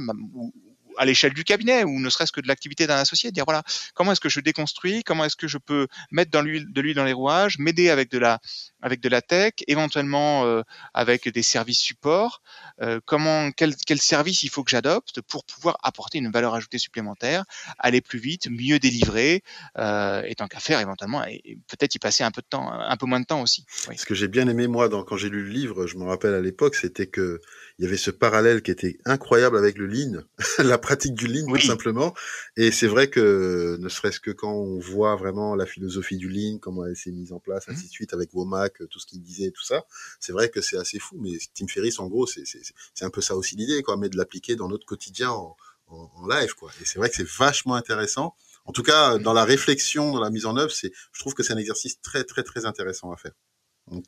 [0.97, 3.63] à l'échelle du cabinet ou ne serait-ce que de l'activité d'un associé, dire voilà
[3.95, 7.13] comment est-ce que je déconstruis, comment est-ce que je peux mettre de l'huile dans les
[7.13, 8.39] rouages, m'aider avec de la
[8.81, 10.61] avec de la tech, éventuellement euh,
[10.93, 12.41] avec des services support,
[12.81, 16.77] euh, comment quel, quel service il faut que j'adopte pour pouvoir apporter une valeur ajoutée
[16.77, 17.43] supplémentaire,
[17.77, 19.43] aller plus vite, mieux délivrer,
[19.77, 22.97] euh, et tant qu'à faire éventuellement et, peut-être y passer un peu de temps, un
[22.97, 23.65] peu moins de temps aussi.
[23.95, 26.33] Ce que j'ai bien aimé moi dans, quand j'ai lu le livre, je me rappelle
[26.33, 27.41] à l'époque, c'était que
[27.77, 30.23] il y avait ce parallèle qui était incroyable avec le lean,
[30.59, 32.13] la pratique du lean tout simplement.
[32.57, 36.57] Et c'est vrai que ne serait-ce que quand on voit vraiment la philosophie du lean,
[36.59, 37.71] comment elle s'est mise en place, mmh.
[37.71, 39.85] ainsi de suite avec vos Mac, tout ce qu'il disait, tout ça,
[40.19, 41.17] c'est vrai que c'est assez fou.
[41.19, 44.55] Mais Tim Ferriss, en gros, c'est un peu ça aussi l'idée, quoi, mais de l'appliquer
[44.55, 45.55] dans notre quotidien en,
[45.87, 46.71] en, live, quoi.
[46.81, 48.35] Et c'est vrai que c'est vachement intéressant.
[48.65, 51.43] En tout cas, dans la réflexion, dans la mise en œuvre, c'est, je trouve que
[51.43, 53.31] c'est un exercice très, très, très intéressant à faire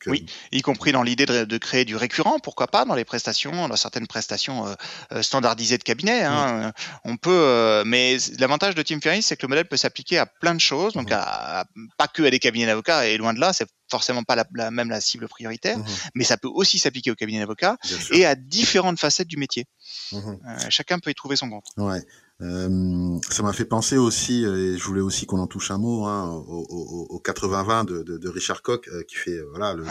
[0.08, 3.67] oui, euh, y compris dans l'idée de, créer du récurrent, pourquoi pas dans les prestations,
[3.67, 4.74] dans certaines prestations euh,
[5.13, 6.24] euh, standardisées de cabinet.
[6.24, 6.72] Hein,
[7.04, 10.56] On peut, mais l'avantage de Tim Ferriss, c'est que le modèle peut s'appliquer à plein
[10.56, 11.65] de choses, donc à,
[11.98, 14.89] pas que à des cabinets d'avocats, et loin de là, c'est forcément pas la, même
[14.89, 17.78] la cible prioritaire, mmh mais ça peut aussi s'appliquer au cabinet d'avocats
[18.12, 19.65] et à différentes facettes du métier.
[20.12, 20.36] Mmh
[20.70, 21.65] chacun peut y trouver son compte.
[21.78, 22.02] Ouais.
[22.41, 26.06] Euh, ça m'a fait penser aussi, et je voulais aussi qu'on en touche un mot,
[26.06, 29.84] hein, au, au, au 80-20 de, de, de, Richard Koch, euh, qui fait voilà le,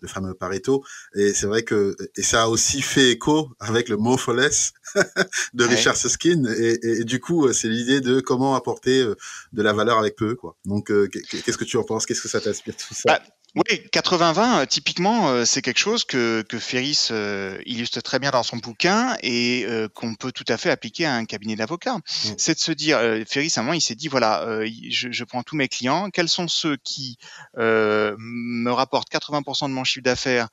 [0.00, 0.82] le, fameux Pareto.
[1.14, 4.72] Et c'est vrai que et ça a aussi fait écho avec le mot folless
[5.54, 6.46] de Richard Susskind.
[6.58, 9.14] Et, et, du coup, c'est l'idée de comment apporter euh,
[9.52, 10.34] de la valeur avec peu.
[10.34, 10.56] Quoi.
[10.64, 12.06] Donc, qu'est-ce que tu en penses?
[12.06, 13.02] Qu'est-ce que ça t'inspire tout ça?
[13.06, 13.22] Bah,
[13.56, 18.30] oui, 80-20, euh, typiquement, euh, c'est quelque chose que, que Ferris euh, illustre très bien
[18.30, 21.96] dans son bouquin et qu'on peut tout à fait appliquer à un cabinet d'avocats.
[21.96, 22.28] Mmh.
[22.38, 24.46] C'est de se dire, Ferris, à un moment, il s'est dit, voilà,
[24.88, 27.18] je, je, prends tous mes clients, quels sont ceux qui
[27.56, 30.48] me rapportent 80% de mon chiffre d'affaires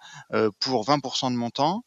[0.59, 1.83] pour 20% de mon temps?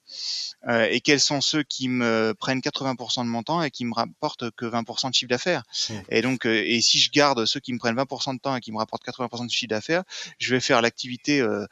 [0.68, 3.94] Euh, et quels sont ceux qui me prennent 80% de mon temps et qui me
[3.94, 5.62] rapportent que 20% de chiffre d'affaires.
[5.88, 5.94] Mmh.
[6.10, 8.60] Et donc, euh, et si je garde ceux qui me prennent 20% de temps et
[8.60, 10.02] qui me rapportent 80% de chiffre d'affaires,
[10.38, 11.66] je vais faire l'activité, euh,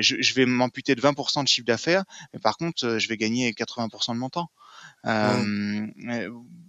[0.00, 3.52] je, je, vais m'amputer de 20% de chiffre d'affaires, mais par contre, je vais gagner
[3.52, 4.50] 80% de mon temps.
[5.04, 5.90] Mmh.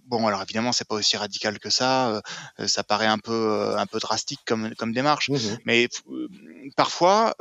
[0.06, 2.22] bon, alors évidemment, c'est pas aussi radical que ça.
[2.66, 5.88] ça paraît un peu, un peu drastique comme, comme démarche, mmh mais
[6.76, 7.34] parfois,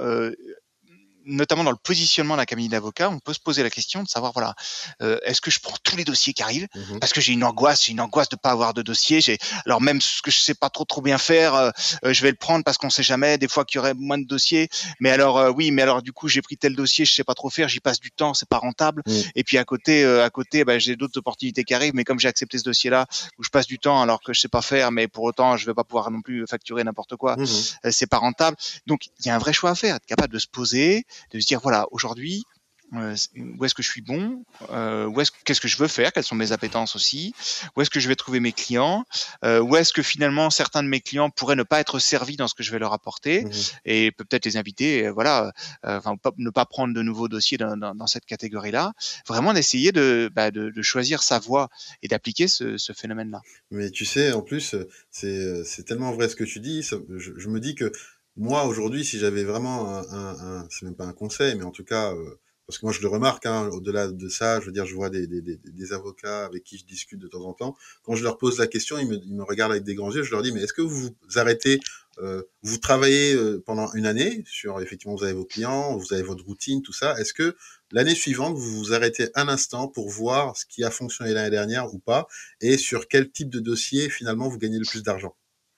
[1.26, 4.32] notamment dans le positionnement d'un cabinet d'avocat, on peut se poser la question de savoir
[4.34, 4.56] voilà,
[5.02, 6.68] euh, est-ce que je prends tous les dossiers qui arrivent?
[6.76, 9.22] Mmh parce que j'ai une angoisse, j'ai une angoisse de pas avoir de dossier?
[9.22, 11.70] J'ai alors même ce que je sais pas trop trop bien faire, euh,
[12.06, 13.38] euh, je vais le prendre parce qu'on sait jamais.
[13.38, 16.28] Des fois qu'il y aurait moins de dossiers, mais alors oui, mais alors du coup
[16.28, 18.58] j'ai pris tel dossier, je sais pas trop faire, j'y passe du temps, c'est pas
[18.58, 19.04] rentable.
[19.06, 19.14] Mmh.
[19.36, 22.28] Et puis à côté, à côté, bah, j'ai d'autres opportunités qui arrivent, mais comme j'ai
[22.28, 23.06] accepté ce dossier-là
[23.38, 25.66] où je passe du temps alors que je sais pas faire, mais pour autant je
[25.66, 27.46] vais pas pouvoir non plus facturer n'importe quoi, mmh
[27.90, 28.58] c'est pas rentable.
[28.88, 31.40] Donc il y a un vrai choix à faire, être capable de se poser, de
[31.40, 32.46] se dire voilà aujourd'hui
[32.94, 33.16] euh,
[33.58, 36.24] où est-ce que je suis bon, euh, où est-ce qu'est-ce que je veux faire, quelles
[36.24, 37.34] sont mes appétences aussi,
[37.76, 39.06] où est-ce que je vais trouver mes clients,
[39.44, 42.48] euh, où est-ce que finalement certains de mes clients pourraient ne pas être servis dans
[42.48, 43.52] ce que je vais leur apporter mmh
[43.86, 45.52] et peut-être les inviter, voilà,
[45.84, 48.94] enfin ne pas prendre de nouveaux dossiers dans, dans, cette catégorie-là,
[49.28, 51.70] vraiment d'essayer de, bah, de, de, choisir sa voie
[52.02, 53.42] et d'appliquer ce, ce phénomène-là.
[53.72, 54.76] Mais tu sais, en plus,
[55.12, 56.98] c'est c'est tellement vrai ce que tu dis, je,
[57.38, 57.92] je me dis que
[58.38, 61.72] moi aujourd'hui, si j'avais vraiment un, un, un c'est même pas un conseil, mais en
[61.72, 64.72] tout cas euh, parce que moi je le remarque, hein, au-delà de ça, je veux
[64.72, 67.76] dire, je vois des, avocats avec qui je discute de temps en temps.
[68.04, 70.24] Quand je leur pose la question, ils me, ils me regardent avec des grands yeux.
[70.24, 71.80] Je leur dis, mais est-ce que vous vous arrêtez,
[72.18, 76.24] euh, vous travaillez euh, pendant une année sur, effectivement, vous avez vos clients, vous avez
[76.24, 77.20] votre routine, tout ça.
[77.20, 77.56] Est-ce que
[77.92, 81.94] l'année suivante, vous vous arrêtez un instant pour voir ce qui a fonctionné l'année dernière
[81.94, 82.28] ou pas,
[82.62, 85.36] et sur quel type de dossier finalement vous gagnez le plus d'argent?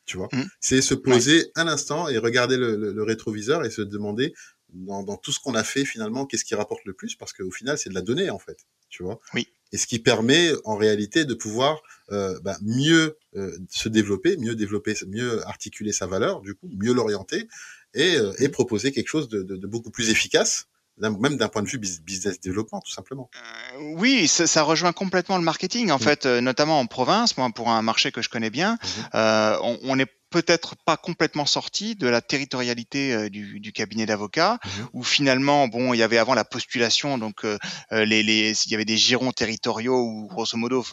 [0.07, 0.29] Tu vois.
[0.31, 0.43] Mmh.
[0.59, 4.33] C'est se poser un instant et regarder le, le, le, rétroviseur et se demander
[4.69, 7.51] dans, dans tout ce qu'on a fait finalement, qu'est-ce qui rapporte le plus Parce qu'au
[7.51, 9.19] final, c'est de la donnée en fait, tu vois.
[9.33, 9.47] Oui.
[9.73, 14.55] Et ce qui permet en réalité de pouvoir euh, bah, mieux euh, se développer, mieux
[14.55, 17.47] développer, mieux articuler sa valeur, du coup, mieux l'orienter
[17.93, 20.67] et, euh, et, proposer quelque chose de, de, de beaucoup plus efficace
[20.99, 23.29] même d'un point de vue business développement, tout simplement.
[23.35, 25.99] Euh, oui, ça, ça, rejoint complètement le marketing, en mmh.
[25.99, 29.15] fait, euh, notamment en province, moi, pour un marché que je connais bien, mmh.
[29.15, 34.05] euh, on, on, est peut-être pas complètement sorti de la territorialité euh, du, du, cabinet
[34.05, 37.57] d'avocats, mmh où finalement, bon, il y avait avant la postulation, donc euh,
[37.91, 40.85] euh, les, les, il y avait des girons territoriaux où grosso modo,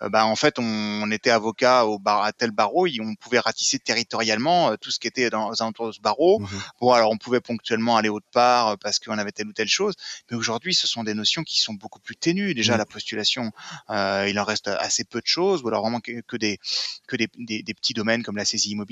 [0.00, 3.38] bah, en fait, on, on, était avocat au bar, à tel barreau, et on pouvait
[3.38, 6.40] ratisser territorialement tout ce qui était dans un de ce barreau.
[6.40, 6.46] Mmh
[6.80, 9.94] bon, alors on pouvait ponctuellement aller autre part parce qu'on avait telle ou telle chose,
[10.30, 12.54] mais aujourd'hui, ce sont des notions qui sont beaucoup plus ténues.
[12.54, 12.78] Déjà, mmh.
[12.78, 13.52] la postulation,
[13.90, 16.58] il en reste assez peu de choses, ou alors vraiment que, que des
[17.06, 18.87] que des, des, des petits domaines comme la saisie immobilière.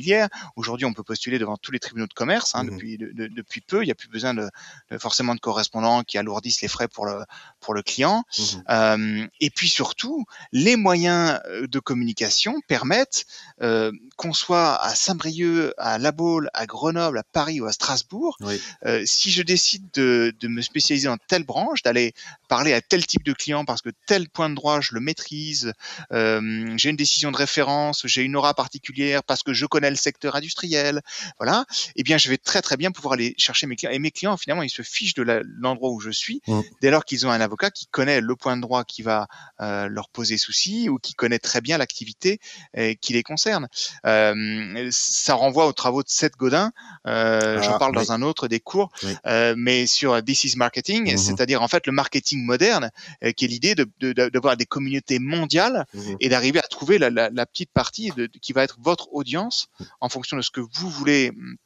[0.57, 3.61] Aujourd'hui, on peut postuler devant tous les tribunaux de commerce hein, mmh depuis, de, depuis
[3.61, 3.83] peu.
[3.83, 4.49] Il n'y a plus besoin de,
[4.91, 7.25] de, forcément de correspondants qui alourdissent les frais pour le,
[7.61, 8.25] pour le client.
[8.39, 13.27] Mmh euh, et puis surtout, les moyens euh, de communication permettent
[13.63, 18.37] euh, qu'on soit à Saint-Brieuc, à La Baule, à Grenoble, à Paris ou à Strasbourg.
[18.41, 18.61] Oui.
[18.85, 22.15] Euh, si je décide de, de me spécialiser dans telle branche, d'aller
[22.49, 25.73] parler à tel type de client parce que tel point de droit je le maîtrise,
[26.11, 30.37] j'ai une décision de référence, j'ai une aura particulière parce que je connais le secteur
[30.37, 31.01] industriel,
[31.39, 31.65] voilà,
[31.97, 33.93] eh bien je vais très très bien pouvoir aller chercher mes clients.
[33.93, 35.23] Et mes clients finalement ils se fichent de
[35.59, 36.61] l'endroit où je suis mmh.
[36.83, 39.27] dès lors qu'ils ont un avocat qui connaît le point de droit qui va
[39.61, 42.41] euh, leur poser souci ou qui connaît très bien l'activité
[42.77, 43.69] euh, qui les concerne.
[44.05, 46.73] Euh, ça renvoie aux travaux de Seth Godin,
[47.07, 48.05] euh, ah, j'en parle oui.
[48.05, 49.15] dans un autre des cours, oui.
[49.57, 51.19] Mais sur This is Marketing, mmh.
[51.19, 52.91] c'est-à-dire en fait le marketing moderne,
[53.37, 56.15] qui est l'idée d'avoir de, de, de, des communautés mondiales mmh.
[56.21, 59.66] et d'arriver à trouver la, la, la petite partie de, qui va être votre audience
[60.01, 61.57] en fonction de ce que vous voulez hum,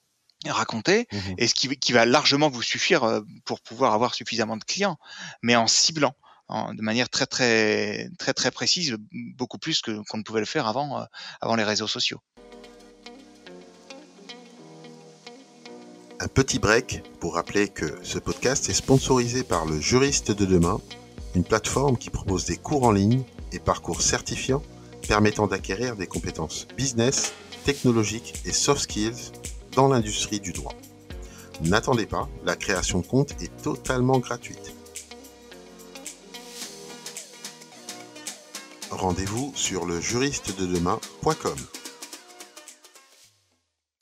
[0.47, 1.19] raconter mmh.
[1.39, 4.99] et ce qui, qui, va largement vous suffire euh, pour pouvoir avoir suffisamment de clients,
[5.43, 6.15] mais en ciblant
[6.49, 8.97] en, de manière très très très très précise,
[9.37, 11.05] beaucoup plus que qu'on ne pouvait le faire avant euh,
[11.41, 12.21] avant les réseaux sociaux.
[16.23, 20.79] Un petit break pour rappeler que ce podcast est sponsorisé par le Juriste de demain,
[21.35, 24.63] une plateforme qui propose des cours en ligne et parcours certifiants
[25.09, 27.33] permettant d'acquérir des compétences business,
[27.65, 29.33] technologiques et soft skills
[29.77, 30.75] dans l'industrie du droit.
[31.63, 34.75] N'attendez pas, la création de compte est totalement gratuite.
[38.91, 41.57] Rendez-vous sur le juriste de demain.com.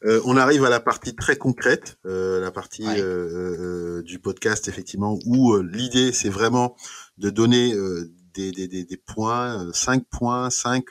[0.04, 3.00] Euh, on arrive à la partie très concrète, euh, la partie ouais.
[3.00, 6.76] euh, euh du podcast effectivement, où euh, l'idée c'est vraiment
[7.18, 10.86] de donner euh, des, des, des, des, points, cinq points, cinq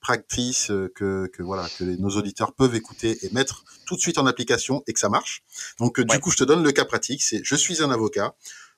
[0.00, 4.18] practices que, que, voilà que les, nos auditeurs peuvent écouter et mettre tout de suite
[4.18, 5.42] en application et que ça marche.
[5.78, 6.04] Donc ouais.
[6.04, 7.22] du coup, je te donne le cas pratique.
[7.22, 8.34] C'est je suis un avocat.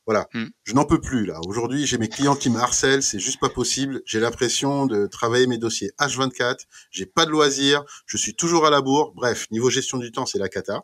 [0.09, 0.47] Voilà, mm.
[0.65, 1.39] je n'en peux plus là.
[1.47, 4.01] Aujourd'hui, j'ai mes clients qui me harcèlent, c'est juste pas possible.
[4.07, 6.61] J'ai l'impression de travailler mes dossiers H24.
[6.91, 9.13] J'ai pas de loisirs, je suis toujours à la bourre.
[9.15, 10.83] Bref, niveau gestion du temps, c'est la cata.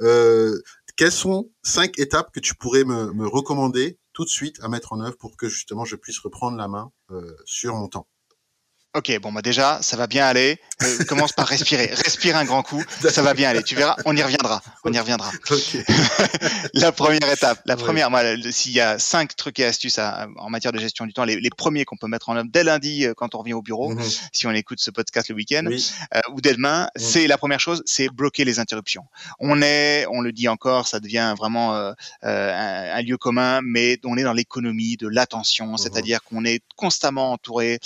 [0.00, 0.58] Euh,
[0.96, 4.92] quelles sont cinq étapes que tu pourrais me, me, recommander tout de suite à mettre
[4.92, 8.06] en œuvre pour que justement je puisse reprendre la main euh, sur mon temps
[8.94, 10.58] Ok, bon, bah déjà, ça va bien aller.
[10.82, 11.86] Euh, commence par respirer.
[12.04, 12.84] Respire un grand coup.
[13.08, 13.62] Ça va bien aller.
[13.62, 14.60] Tu verras, on y reviendra.
[14.84, 15.30] On y reviendra.
[16.74, 17.62] la première étape.
[17.64, 21.14] La première, moi, s'il y a cinq trucs et astuces en matière de gestion du
[21.14, 23.62] temps, les, premiers qu'on peut mettre en œuvre dès lundi euh, quand on revient au
[23.62, 24.02] bureau, mhm.
[24.32, 27.02] si on écoute ce podcast le week-end, euh, ou dès demain, mhm.
[27.02, 29.04] c'est la première chose, c'est bloquer les interruptions.
[29.38, 34.18] On est, on le dit encore, ça devient vraiment un, un, lieu commun, mais on
[34.18, 35.78] est dans l'économie de l'attention, mhm.
[35.78, 37.78] c'est-à-dire qu'on est constamment entouré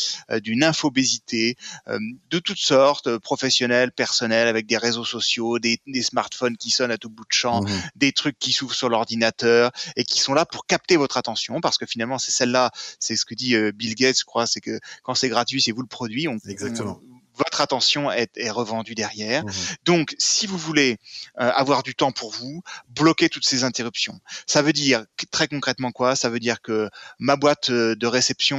[0.43, 0.65] d'une
[0.97, 1.57] infobésité
[1.89, 6.99] de toutes sortes, professionnelles, personnelles, avec des réseaux sociaux, des, des smartphones qui sonnent à
[6.99, 10.67] tout bout de champ, des trucs qui s'ouvrent sur l'ordinateur et qui sont là pour
[10.67, 14.19] capter votre attention parce que finalement c'est celle-là, c'est ce que dit euh, Bill Gates,
[14.19, 16.29] je crois, c'est que quand c'est gratuit, c'est vous le produit.
[16.29, 17.01] On, Exactement.
[17.37, 19.45] Votre attention est, est, revendue derrière.
[19.45, 19.51] Mmh
[19.85, 20.99] Donc, si vous voulez
[21.39, 24.19] euh, avoir du temps pour vous, bloquez toutes ces interruptions.
[24.47, 26.17] Ça veut dire très concrètement quoi?
[26.17, 28.57] Ça veut dire que ma boîte euh, de réception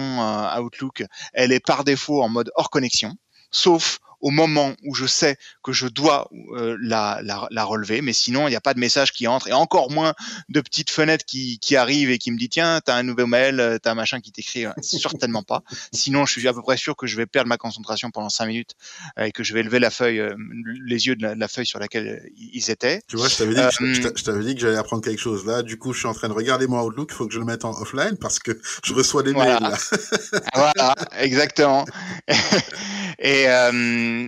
[0.59, 1.03] Outlook,
[1.33, 3.15] elle est par défaut en mode hors connexion,
[3.51, 8.13] sauf au moment où je sais que je dois euh, la, la, la, relever, mais
[8.13, 10.13] sinon il n'y a pas de message qui entre et encore moins
[10.49, 13.59] de petites fenêtres qui, qui arrivent et qui me dit tiens t'as un nouveau mail,
[13.59, 15.61] euh, t'as un machin qui t'écrit, euh, certainement pas.
[15.93, 18.47] Sinon je suis à peu près sûr que je vais perdre ma concentration pendant cinq
[18.47, 18.75] minutes
[19.19, 20.21] et que je vais lever la feuille,
[20.85, 23.01] les yeux de la, feuille sur laquelle ils étaient.
[23.07, 25.61] Tu vois, je t'avais dit, que, je t'avais dit que j'allais apprendre quelque chose là.
[25.61, 27.09] Du coup, je suis en train de regarder mon Outlook.
[27.11, 29.57] Il faut que je le mette en offline parce que je reçois des mails.
[29.61, 29.77] Là.
[30.53, 31.85] voilà, exactement.
[33.19, 33.45] et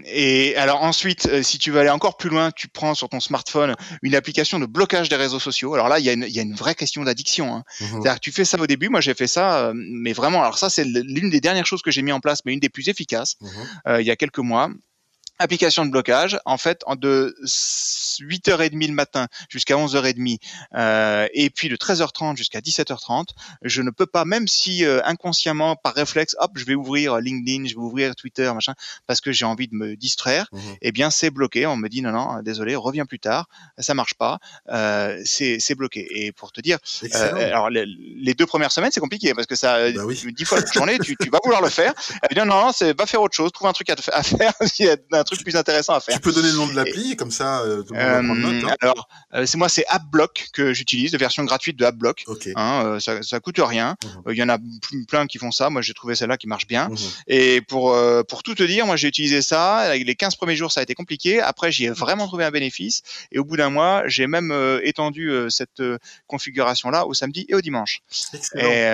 [0.05, 3.19] et alors ensuite, euh, si tu veux aller encore plus loin, tu prends sur ton
[3.19, 5.73] smartphone une application de blocage des réseaux sociaux.
[5.73, 7.53] Alors là, il y a une, il y a une vraie question d'addiction.
[7.53, 7.63] Hein.
[7.80, 8.89] Mmh C'est-à-dire que tu fais ça au début.
[8.89, 10.41] Moi, j'ai fait ça, euh, mais vraiment.
[10.41, 12.69] Alors ça, c'est l'une des dernières choses que j'ai mis en place, mais une des
[12.69, 13.36] plus efficaces.
[13.41, 13.47] Mmh
[13.88, 14.69] euh, il y a quelques mois
[15.39, 20.37] application de blocage, en fait, de 8h30 le matin jusqu'à 11h30,
[20.75, 23.29] euh, et puis de 13h30 jusqu'à 17h30,
[23.61, 27.67] je ne peux pas, même si euh, inconsciemment, par réflexe, hop, je vais ouvrir LinkedIn,
[27.67, 28.73] je vais ouvrir Twitter, machin,
[29.07, 31.65] parce que j'ai envie de me distraire, mmh eh bien, c'est bloqué.
[31.65, 36.07] On me dit non, non, désolé, reviens plus tard, ça marche pas, euh, c'est bloqué.
[36.11, 39.91] Et pour te dire, euh, alors les, deux premières semaines, c'est compliqué parce que ça,
[39.91, 40.19] bah oui.
[40.33, 41.93] 10 fois la journée, tu, tu, vas vouloir le faire.
[42.23, 44.53] Elle dit non, non, c'est va faire autre chose, trouve un truc à, à faire.
[45.11, 46.15] Un truc plus intéressant à faire.
[46.15, 48.53] Tu peux donner le nom de l'appli, comme ça, euh, tout le monde va prendre
[48.53, 48.71] note.
[48.71, 48.75] Hein.
[48.82, 52.25] Alors, euh, c'est moi, c'est AppBlock que j'utilise, la version gratuite de AppBlock.
[52.55, 53.95] Hein, euh, ça, ça coûte rien.
[54.03, 54.34] Mhm.
[54.34, 54.57] Il y en a
[55.07, 55.69] plein qui font ça.
[55.69, 56.89] Moi, j'ai trouvé celle-là qui marche bien.
[56.89, 56.97] Mhm.
[57.27, 57.95] Et pour
[58.27, 59.95] pour tout te dire, moi, j'ai utilisé ça.
[59.95, 61.39] Les 15 premiers jours, ça a été compliqué.
[61.39, 63.01] Après, j'y ai vraiment trouvé un bénéfice.
[63.32, 64.53] Et au bout d'un mois, j'ai même
[64.84, 65.82] étendu cette
[66.27, 68.01] configuration-là au samedi et au dimanche.
[68.55, 68.86] Et,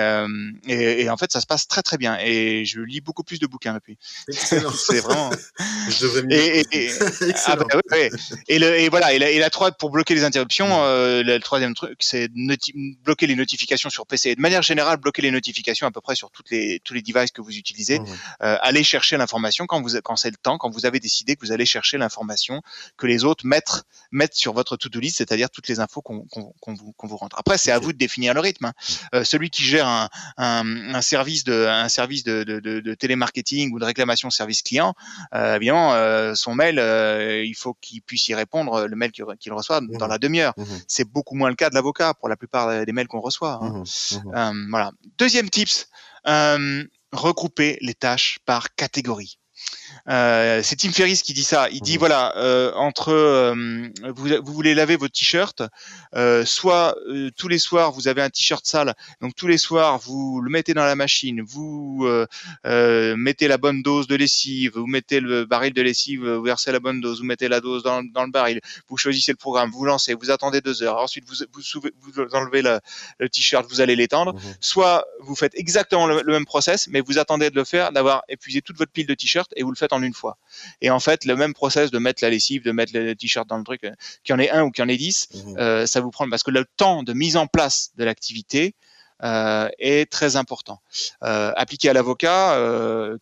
[0.66, 2.18] et, et, en fait, ça se passe très très bien.
[2.20, 3.98] Et je lis beaucoup plus de bouquins depuis.
[4.28, 5.30] c'est vraiment.
[5.88, 6.90] je devrais et, et,
[7.46, 7.64] ah bah
[8.48, 11.74] et, le, et voilà, et la, et la pour bloquer les interruptions, euh, le, troisième
[11.74, 12.28] truc, c'est
[13.04, 14.30] bloquer les notifications sur PC.
[14.30, 17.02] Et de manière générale, bloquer les notifications à peu près sur toutes les, tous les
[17.02, 17.98] devices que vous utilisez.
[17.98, 18.06] Mm.
[18.42, 21.40] Euh, allez chercher l'information quand vous, quand c'est le temps, quand vous avez décidé que
[21.44, 22.62] vous allez chercher l'information
[22.96, 26.92] que les autres mettent, mettent sur votre to-do list, c'est-à-dire toutes les infos qu'on vous,
[26.92, 27.38] qu'on vous rentre.
[27.38, 28.66] Après, c'est à vous de définir le rythme.
[28.66, 28.72] Hein.
[29.14, 32.94] Euh, celui qui gère un, un, un, service de, un service de, de, de, de
[32.94, 34.94] télémarketing ou de réclamation service client,
[35.34, 39.12] euh, évidemment, euh, son mail, euh, il faut qu'il puisse y répondre, euh, le mail
[39.12, 40.54] qu'il reçoit dans mmh la demi-heure.
[40.56, 43.58] Mmh C'est beaucoup moins le cas de l'avocat pour la plupart des mails qu'on reçoit.
[43.62, 43.84] Hein.
[43.84, 44.92] Mmh voilà.
[45.18, 45.88] Deuxième tips,
[47.12, 49.38] regrouper les tâches par catégorie.
[50.08, 51.68] Euh, c'est Tim Ferriss qui dit ça.
[51.70, 51.98] Il dit mhm.
[51.98, 55.62] voilà, euh, entre euh, vous, vous, voulez laver votre t-shirt,
[56.44, 56.96] soit
[57.36, 60.74] tous les soirs vous avez un t-shirt sale, donc tous les soirs vous le mettez
[60.74, 62.06] dans la machine, vous
[62.64, 66.80] mettez la bonne dose de lessive, vous mettez le baril de lessive, vous versez la
[66.80, 69.84] bonne dose, vous mettez la dose dans, dans le baril, vous choisissez le programme, vous
[69.84, 74.34] lancez, vous attendez deux heures, ensuite vous vous, vous enlevez le t-shirt, vous allez l'étendre.
[74.34, 74.40] Mhm.
[74.60, 78.22] Soit vous faites exactement le, le, même process, mais vous attendez de le faire, d'avoir
[78.28, 80.38] épuisé toute votre pile de t-shirts et vous le faites en une fois.
[80.80, 83.58] Et en fait, le même process de mettre la lessive, de mettre le t-shirt dans
[83.58, 83.92] le truc, euh,
[84.24, 85.58] qu'il y en ait un ou qu'il y en ait dix, mhm.
[85.58, 88.74] euh, ça vous prend parce que le temps de mise en place de l'activité
[89.22, 90.80] euh, est très important.
[91.20, 92.58] appliqué à l'avocat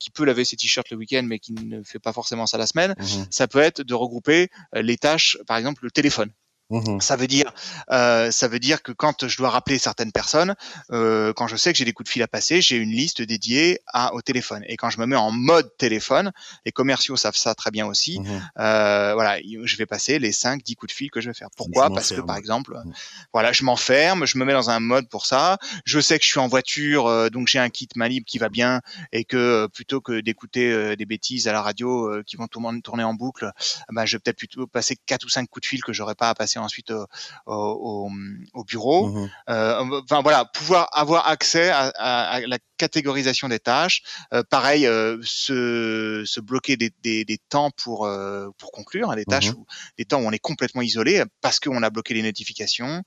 [0.01, 2.67] qui peut laver ses t-shirts le week-end mais qui ne fait pas forcément ça la
[2.67, 3.27] semaine, mhm.
[3.31, 6.31] ça peut être de regrouper les tâches, par exemple le téléphone.
[6.75, 7.53] Mmh ça veut dire,
[7.91, 10.55] euh, ça veut dire que quand je dois rappeler certaines personnes,
[10.91, 13.23] euh, quand je sais que j'ai des coups de fil à passer, j'ai une liste
[13.23, 14.65] dédiée à, au téléphone.
[14.67, 16.33] Et quand je me mets en mode téléphone,
[16.65, 18.21] les commerciaux savent ça très bien aussi.
[18.21, 18.25] Mmh
[18.59, 21.49] euh, voilà, je vais passer les 5 10 coups de fil que je vais faire.
[21.57, 21.91] Pourquoi?
[21.91, 22.93] Parce que par exemple, mmh.
[23.33, 25.59] voilà, je m'enferme, je me mets dans un mode pour ça.
[25.85, 28.49] Je sais que je suis en voiture, donc j'ai un kit main libre qui va
[28.49, 28.81] bien,
[29.13, 33.51] et que plutôt que d'écouter des bêtises à la radio qui vont tourner en boucle,
[33.91, 36.31] bah, je vais peut-être plutôt passer quatre ou cinq coups de fil que j'aurais pas
[36.31, 37.07] à passer ensuite au,
[37.47, 38.11] au,
[38.55, 39.09] au bureau.
[39.09, 44.03] Mmh euh, enfin voilà, pouvoir avoir accès à, à, la catégorisation des tâches.
[44.33, 49.17] Euh, pareil, euh, se, se, bloquer des, des, des temps pour, euh, pour conclure, hein,
[49.17, 49.67] des tâches, mmh où,
[49.99, 53.03] des temps où on est complètement isolé parce qu'on a bloqué les notifications.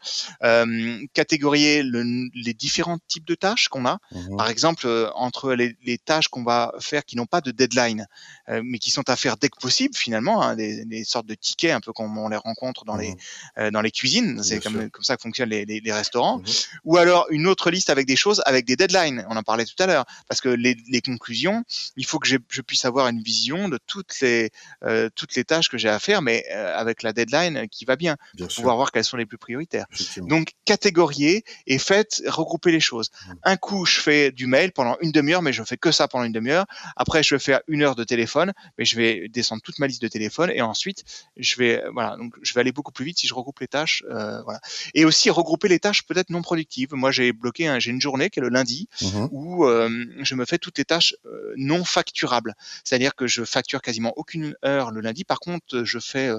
[1.13, 3.99] Catégorier le, les différents types de tâches qu'on a.
[4.11, 8.07] Mmh Par exemple, entre les, les tâches qu'on va faire qui n'ont pas de deadline,
[8.47, 11.72] mais qui sont à faire dès que possible, finalement, hein, des, des, sortes de tickets
[11.72, 13.15] un peu comme on les rencontre dans, mmh
[13.57, 14.41] les, dans les cuisines.
[14.43, 16.41] C'est comme, comme, ça que fonctionnent les, les, les restaurants.
[16.86, 19.26] Ou alors une autre liste avec des choses avec des deadlines.
[19.30, 21.64] On en tout à l'heure, parce que les, les, conclusions,
[21.95, 24.51] il faut que je puisse avoir une vision de toutes les
[24.84, 27.95] euh, toutes les tâches que j'ai à faire, mais euh, avec la deadline qui va
[27.95, 29.86] bien, bien pour pouvoir voir quelles sont les plus prioritaires.
[30.18, 33.10] Donc catégorier et faites regrouper les choses.
[33.10, 33.34] Mmh.
[33.43, 36.26] Un coup, je fais du mail pendant une demi-heure, mais je fais que ça pendant
[36.26, 36.66] une demi-heure.
[36.95, 40.01] Après, je vais faire une heure de téléphone, mais je vais descendre toute ma liste
[40.01, 41.03] de téléphone et ensuite,
[41.38, 44.03] je vais voilà, donc je vais aller beaucoup plus vite si je regroupe les tâches,
[44.10, 44.60] euh, voilà.
[44.93, 46.93] Et aussi regrouper les tâches peut-être non productives.
[46.93, 49.28] Moi, j'ai bloqué, j'ai une journée qui est le lundi mmh.
[49.32, 49.89] où euh,
[50.20, 52.56] je me fais toutes les tâches euh, non facturables.
[52.84, 55.24] C'est-à-dire que je facture quasiment aucune heure le lundi.
[55.24, 56.32] Par contre, je fais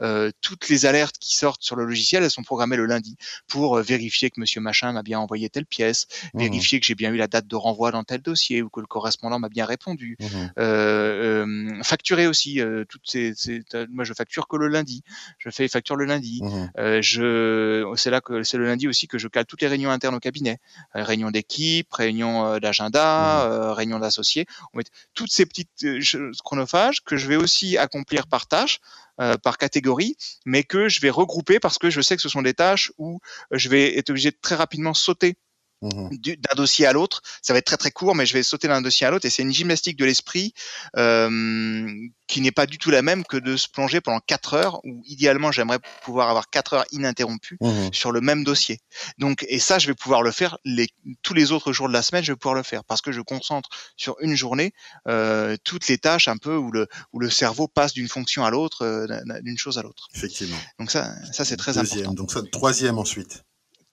[0.00, 3.78] euh, toutes les alertes qui sortent sur le logiciel, elles sont programmées le lundi pour
[3.78, 6.38] vérifier que Monsieur Machin m'a bien envoyé telle pièce, mmh.
[6.38, 8.86] vérifier que j'ai bien eu la date de renvoi dans tel dossier ou que le
[8.86, 10.16] correspondant m'a bien répondu.
[10.20, 11.82] Mmh.
[11.82, 15.02] facturer aussi toutes ces, ces, moi je facture que le lundi.
[15.38, 16.42] Je fais les factures le lundi.
[16.42, 17.00] Mmh.
[17.00, 20.14] je c'est là que c'est le lundi aussi que je cale toutes les réunions internes
[20.14, 20.58] au cabinet,
[20.94, 23.72] réunion d'équipe, réunion d'agenda, mmh.
[23.72, 24.46] réunion d'associés.
[24.72, 24.84] On met
[25.14, 28.80] toutes ces petites choses chronophages que je vais aussi accomplir par tâche.
[29.20, 32.42] Euh, par catégorie, mais que je vais regrouper parce que je sais que ce sont
[32.42, 33.20] des tâches où
[33.52, 35.36] je vais être obligé de très rapidement sauter
[35.84, 37.20] Mmh d'un dossier à l'autre.
[37.42, 39.30] Ça va être très très court, mais je vais sauter d'un dossier à l'autre et
[39.30, 40.54] c'est une gymnastique de l'esprit
[40.96, 41.90] euh,
[42.26, 44.80] qui n'est pas du tout la même que de se plonger pendant quatre heures.
[44.84, 48.80] Où idéalement, j'aimerais pouvoir avoir quatre heures ininterrompues mmh sur le même dossier.
[49.18, 50.88] Donc, et ça, je vais pouvoir le faire les,
[51.22, 52.24] tous les autres jours de la semaine.
[52.24, 54.72] Je vais pouvoir le faire parce que je concentre sur une journée
[55.08, 58.50] euh, toutes les tâches un peu où le où le cerveau passe d'une fonction à
[58.50, 59.06] l'autre, euh,
[59.42, 60.08] d'une chose à l'autre.
[60.14, 60.58] Effectivement.
[60.78, 62.14] Donc ça, ça c'est très important.
[62.14, 63.44] Donc ça, troisième ensuite.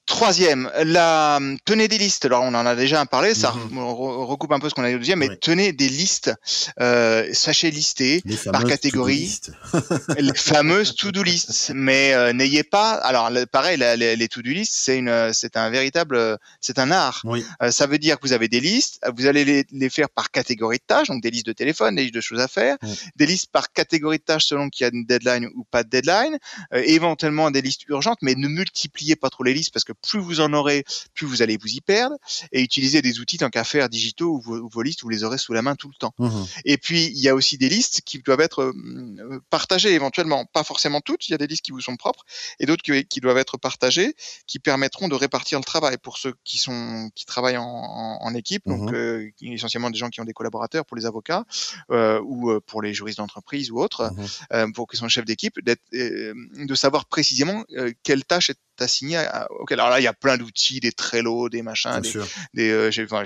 [0.06, 2.26] Troisième, la tenez des listes.
[2.26, 4.96] Alors on en a déjà parlé, ça mm recoupe un peu ce qu'on a dit
[4.96, 6.34] au deuxième, mais tenez des listes,
[6.80, 9.40] euh, sachez lister par catégorie,
[10.18, 11.72] les fameuses to-do lists.
[11.74, 16.38] Mais euh, n'ayez pas, alors pareil, les, les to-do lists, c'est une, c'est un véritable,
[16.60, 17.22] c'est un art.
[17.24, 17.46] Oui.
[17.62, 20.32] Euh, ça veut dire que vous avez des listes, vous allez les, les, faire par
[20.32, 22.88] catégorie de tâches, donc des listes de téléphone, des listes de choses à faire, mm.
[23.16, 25.90] des listes par catégorie de tâches selon qu'il y a une deadline ou pas de
[25.90, 26.38] deadline,
[26.74, 30.20] euh, éventuellement des listes urgentes, mais ne multipliez pas trop les listes parce que plus
[30.20, 30.84] vous en aurez,
[31.14, 32.16] plus vous allez vous y perdre.
[32.52, 35.38] Et utilisez des outils tant qu'à faire digitaux ou vos, vos, listes, vous les aurez
[35.38, 36.14] sous la main tout le temps.
[36.18, 36.44] Mmh.
[36.66, 40.46] Et puis, il y a aussi des listes qui doivent être euh, partagées éventuellement.
[40.46, 42.24] Pas forcément toutes, il y a des listes qui vous sont propres
[42.60, 44.16] et d'autres qui, qui, doivent être partagées,
[44.48, 48.36] qui permettront de répartir le travail pour ceux qui sont qui travaillent en, en, en
[48.36, 48.78] équipe, mmh.
[48.78, 51.46] donc euh, essentiellement des gens qui ont des collaborateurs pour les avocats
[51.92, 54.26] euh, ou pour les juristes d'entreprise ou autres, mmh.
[54.54, 57.64] Euh, pour qui sont chefs d'équipe, de savoir précisément
[58.04, 61.62] quelle tâche est assigné à, alors là il y a plein d'outils des Trello des
[61.62, 62.14] machins des,
[62.54, 63.24] des euh, j'ai enfin,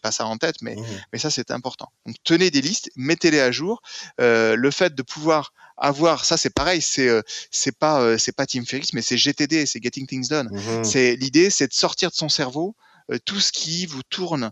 [0.00, 0.84] pas ça en tête mais mmh.
[1.12, 3.82] mais ça c'est important donc tenez des listes mettez-les à jour
[4.20, 8.32] euh, le fait de pouvoir avoir ça c'est pareil c'est euh, c'est pas euh, c'est
[8.32, 10.84] pas Tim Ferriss mais c'est GTD c'est Getting Things Done mmh.
[10.84, 12.76] c'est l'idée c'est de sortir de son cerveau
[13.10, 14.50] euh, tout ce qui vous tourne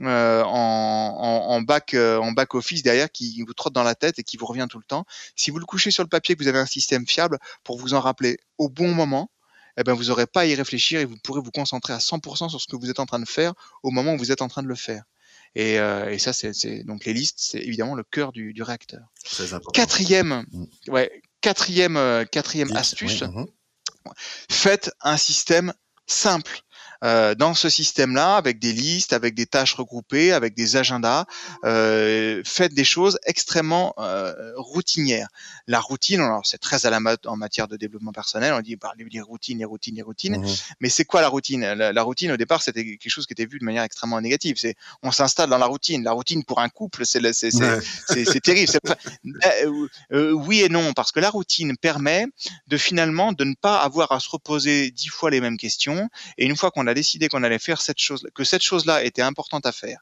[0.00, 3.94] euh, en, en, en, back euh, en back office derrière qui vous trotte dans la
[3.94, 5.04] tête et qui vous revient tout le temps.
[5.36, 7.94] Si vous le couchez sur le papier, que vous avez un système fiable pour vous
[7.94, 9.30] en rappeler au bon moment,
[9.76, 12.48] eh ben, vous n'aurez pas à y réfléchir et vous pourrez vous concentrer à 100%
[12.48, 14.48] sur ce que vous êtes en train de faire au moment où vous êtes en
[14.48, 15.04] train de le faire.
[15.54, 19.02] Et, euh, et ça, c'est donc les listes, c'est évidemment le cœur du, du réacteur.
[19.72, 20.66] Quatrième, mmh.
[20.88, 23.46] ouais, quatrième, euh, quatrième astuce, oui, mmh.
[24.50, 25.74] faites un système
[26.06, 26.62] simple.
[27.02, 31.24] Euh, dans ce système-là, avec des listes, avec des tâches regroupées, avec des agendas,
[31.64, 35.28] euh, faites des choses extrêmement euh, routinières.
[35.66, 38.76] La routine, alors c'est très à la mode en matière de développement personnel, on dit
[38.76, 40.40] bah, les routines, les routines, les routines.
[40.40, 40.46] Mmh.
[40.80, 41.60] Mais c'est quoi la routine?
[41.60, 44.56] La, la, routine, au départ, c'était quelque chose qui était vu de manière extrêmement négative.
[44.58, 46.04] C'est on s'installe dans la routine.
[46.04, 48.40] La routine pour un couple, c'est c'est ouais.
[48.42, 48.72] terrible.
[50.12, 52.26] Oui et non, parce que la routine permet
[52.68, 56.08] de finalement de ne pas avoir à se reposer dix fois les mêmes questions.
[56.38, 59.02] Et une fois qu'on a a décidé qu'on allait faire cette chose, que cette chose-là
[59.02, 59.98] était importante à faire,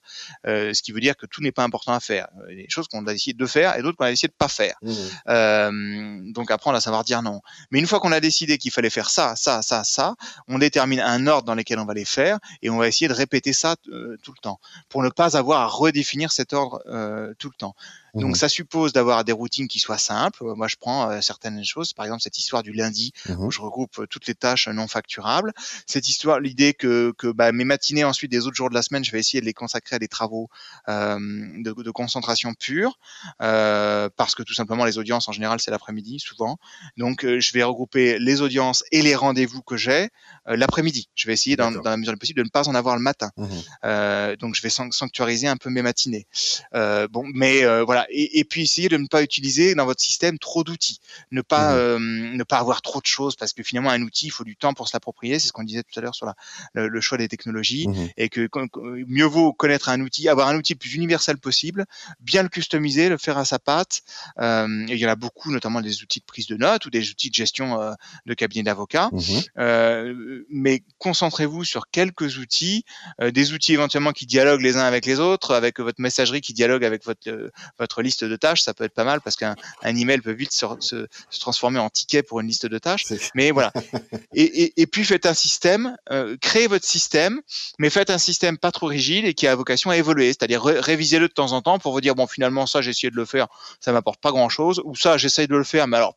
[0.47, 2.29] euh, ce qui veut dire que tout n'est pas important à faire.
[2.51, 4.29] Il y a des choses qu'on a décidé de faire et d'autres qu'on a décidé
[4.29, 4.77] de pas faire.
[4.83, 4.93] Mmh.
[5.29, 7.41] Euh, donc apprendre à savoir dire non.
[7.71, 10.15] Mais une fois qu'on a décidé qu'il fallait faire ça, ça, ça, ça,
[10.49, 13.15] on détermine un ordre dans lequel on va les faire et on va essayer de
[13.15, 16.83] répéter ça euh, tout le temps pour ne pas avoir à redéfinir cet ordre
[17.39, 17.75] tout le temps.
[18.15, 18.35] Donc Mhm.
[18.37, 20.45] ça suppose d'avoir des routines qui soient simples.
[20.57, 23.45] Moi, je prends euh, certaines choses, par exemple cette histoire du lundi Mhm.
[23.45, 25.53] où je regroupe euh, toutes les tâches non facturables.
[25.87, 29.05] Cette histoire, l'idée que, que bah, mes matinées ensuite des autres jours de la semaine,
[29.05, 30.49] je vais essayer de les consacrer à des travaux
[30.89, 32.99] euh, de, de concentration pure,
[33.43, 36.59] euh, parce que tout simplement les audiences en général c'est l'après-midi souvent.
[36.97, 40.09] Donc je vais regrouper les audiences et les rendez-vous que j'ai
[40.47, 41.09] l'après-midi.
[41.15, 43.31] Je vais essayer dans, la mesure du possible de ne pas en avoir le matin.
[43.37, 43.49] Mhm.
[43.85, 46.27] Euh, donc je vais sanc- sanctuariser un peu mes matinées.
[46.75, 50.01] Euh, bon, mais euh, voilà, et, et puis essayer de ne pas utiliser dans votre
[50.03, 53.91] système trop d'outils, ne pas euh, ne pas avoir trop de choses parce que finalement
[53.91, 55.39] un outil il faut du temps pour se l'approprier.
[55.39, 56.35] C'est ce qu'on disait tout à l'heure sur la,
[56.75, 58.09] le, le choix des technologies Mhm.
[58.17, 58.49] et que
[59.07, 61.87] mieux vaut connaître un outil, avoir un outil le plus universel possible,
[62.21, 64.03] bien le customiser, le faire à sa patte.
[64.39, 66.91] Euh, et il y en a beaucoup, notamment des outils de prise de notes ou
[66.91, 67.93] des outils de gestion euh,
[68.27, 69.11] de cabinet d'avocats.
[69.59, 72.85] Euh, mais concentrez-vous sur quelques outils,
[73.21, 76.53] euh, des outils éventuellement qui dialoguent les uns avec les autres, avec votre messagerie qui
[76.53, 79.55] dialogue avec votre euh, votre liste de tâches, ça peut être pas mal parce qu'un
[79.83, 83.05] un email peut vite se, se, se transformer en ticket pour une liste de tâches.
[83.35, 83.73] Mais voilà.
[84.35, 87.41] Et, et, et puis faites un système, euh, créez votre système,
[87.79, 90.29] mais faites un système pas trop rigide et qui a vocation à évoluer.
[90.29, 93.11] C'est-à-dire ré- révisez-le de temps en temps pour vous dire bon finalement ça j'ai essayé
[93.11, 93.49] de le faire,
[93.81, 96.17] ça m'apporte pas grand-chose, ou ça j'essaye de le faire, mais alors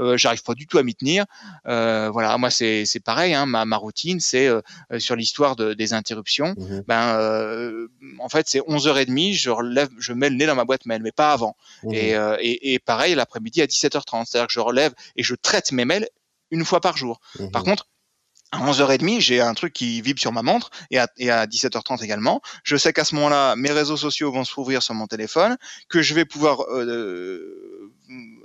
[0.00, 1.24] euh, j'arrive pas du tout à m'y tenir.
[1.66, 4.60] Euh, voilà, moi c'est c'est pareil, hein, ma, ma routine c'est euh,
[4.92, 6.54] euh, sur l'histoire de, des interruptions.
[6.56, 6.84] Mhm.
[6.86, 7.88] Ben euh,
[8.18, 11.12] en fait c'est 11h30, je relève, je mets le nez dans ma boîte mail, mais
[11.12, 11.56] pas avant.
[11.82, 11.94] Mhm.
[11.94, 15.84] Et, et, et pareil l'après-midi à 17h30, c'est-à-dire que je relève et je traite mes
[15.84, 16.08] mails
[16.50, 17.20] une fois par jour.
[17.38, 17.50] Mhm.
[17.50, 17.86] Par contre,
[18.52, 22.02] à 11h30, j'ai un truc qui vibre sur ma montre et à, et à 17h30
[22.04, 22.40] également.
[22.62, 25.56] Je sais qu'à ce moment-là, mes réseaux sociaux vont s'ouvrir sur mon téléphone,
[25.88, 27.92] que je vais pouvoir euh,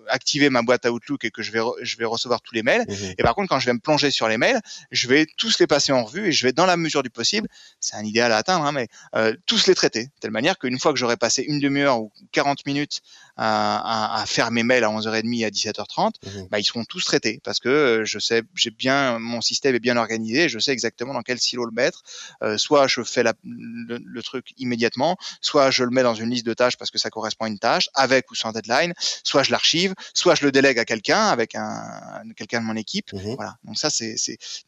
[0.08, 2.86] activer ma boîte Outlook et que je vais, re- je vais recevoir tous les mails.
[2.88, 3.14] Mhm.
[3.18, 4.60] Et par contre, quand je vais me plonger sur les mails,
[4.91, 7.47] je vais tous les passer en revue et je vais, dans la mesure du possible,
[7.80, 10.06] c'est un idéal à atteindre, hein, mais euh, tous les traiter.
[10.06, 13.02] De telle manière qu'une fois que j'aurai passé une demi-heure ou 40 minutes
[13.44, 16.48] à, faire mes mails à 11h30 et à 17h30, Mhm.
[16.52, 19.80] bah, ils seront tous traités parce que euh, je sais, j'ai bien, mon système est
[19.80, 22.04] bien organisé, je sais exactement dans quel silo le mettre.
[22.44, 26.30] Euh, soit je fais la, le, le truc immédiatement, soit je le mets dans une
[26.30, 29.44] liste de tâches parce que ça correspond à une tâche, avec ou sans deadline, soit
[29.44, 33.12] je l'archive, soit je le délègue à quelqu'un, avec un, quelqu'un de mon équipe.
[33.14, 33.36] Mhm.
[33.36, 33.56] Voilà.
[33.64, 34.16] Donc ça, c'est,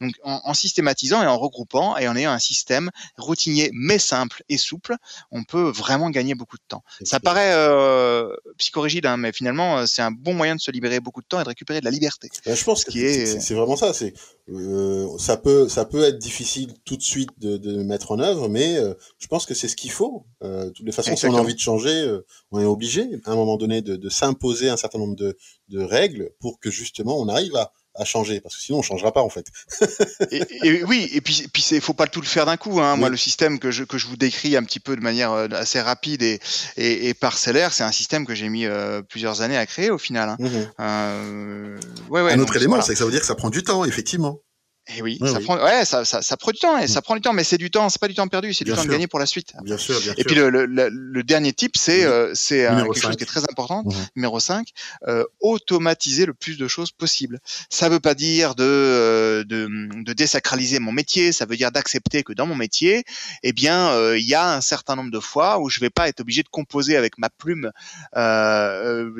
[0.00, 4.42] donc en, en systématisant et en regroupant et en ayant un système routinier mais simple
[4.48, 4.96] et souple,
[5.30, 6.82] on peut vraiment gagner beaucoup de temps.
[7.04, 8.34] Ça paraît euh,
[8.64, 11.40] psychorigide, hein, mais finalement, euh, c'est un bon moyen de se libérer beaucoup de temps
[11.40, 12.28] et de récupérer de la liberté.
[12.44, 13.92] Ben, je pense Ce que qui c'est est- c'est- c'est vraiment ça.
[13.92, 14.12] C'est
[14.50, 18.48] euh, ça peut ça peut être difficile tout de suite de, de mettre en œuvre,
[18.48, 20.26] mais euh, je pense que c'est ce qu'il faut.
[20.42, 21.42] Euh, de toutes les façons, si on a Exactement.
[21.44, 24.76] envie de changer, euh, on est obligé à un moment donné de, de s'imposer un
[24.76, 25.36] certain nombre de,
[25.68, 29.12] de règles pour que justement on arrive à, à changer, parce que sinon on changera
[29.12, 29.46] pas en fait.
[30.30, 32.80] et, et oui, et puis, puis c'est, faut pas tout le faire d'un coup.
[32.80, 32.96] Hein.
[32.96, 35.48] Moi, le système que je, que je vous décris un petit peu de manière euh,
[35.52, 36.40] assez rapide et,
[36.76, 39.98] et, et parcellaire, c'est un système que j'ai mis euh, plusieurs années à créer au
[39.98, 40.30] final.
[40.30, 40.36] Hein.
[40.38, 40.70] Mhm.
[40.80, 41.80] Euh,
[42.10, 42.84] ouais, ouais, un donc, autre élément, voilà.
[42.84, 44.40] c'est que ça veut dire que ça prend du temps, effectivement.
[44.86, 45.44] Et oui, Oui, ça oui.
[45.44, 46.88] prend, ouais, ça, ça, ça prend du temps, et Mm.
[46.88, 48.68] ça prend du temps, mais c'est du temps, c'est pas du temps perdu, c'est du
[48.70, 48.88] Bien temps sûr.
[48.90, 49.54] de gagner pour la suite.
[49.62, 50.24] Bien sûr, bien Et sûr.
[50.26, 52.04] puis le, le, le, le dernier type, c'est Oui.
[52.04, 53.82] euh, c'est euh, Numéro quelque chose qui est très important.
[53.86, 53.92] Mhm.
[54.16, 54.68] Numéro 5,
[55.08, 57.40] euh, automatiser le plus de choses possible.
[57.70, 59.68] Ça veut pas dire de, euh, de,
[60.04, 63.04] de désacraliser mon métier, ça veut dire d'accepter que dans mon métier,
[63.42, 66.08] eh bien, euh, il y a un certain nombre de fois où je vais pas
[66.08, 67.72] être obligé de composer avec ma plume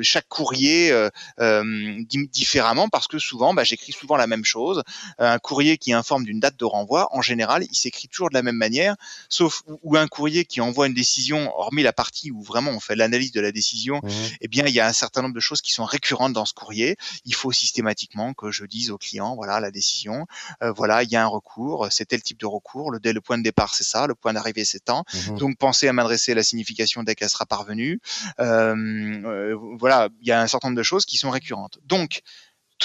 [0.03, 0.93] chaque courrier
[1.39, 4.83] di- différemment parce que souvent, bah, j'écris souvent la même chose.
[5.17, 8.43] Un courrier qui informe d'une date de renvoi, en général, il s'écrit toujours de la
[8.43, 8.95] même manière,
[9.29, 12.95] sauf ou un courrier qui envoie une décision, hormis la partie où vraiment on fait
[12.95, 14.11] l'analyse de la décision, Mhm.
[14.41, 16.53] eh bien, il y a un certain nombre de choses qui sont récurrentes dans ce
[16.53, 16.97] courrier.
[17.25, 20.25] Il faut systématiquement que je dise au client, voilà la décision,
[20.61, 23.43] euh, voilà, il y a un recours, c'est tel type de recours, le, point de
[23.43, 25.03] départ c'est ça, le point d'arrivée c'est tant.
[25.13, 25.37] Mhm.
[25.37, 27.99] Donc pensez à m'adresser la signification dès qu'elle sera parvenue.
[28.39, 31.79] Euh, euh, voilà, il y a un certain nombre de choses qui sont récurrentes.
[31.85, 32.21] Donc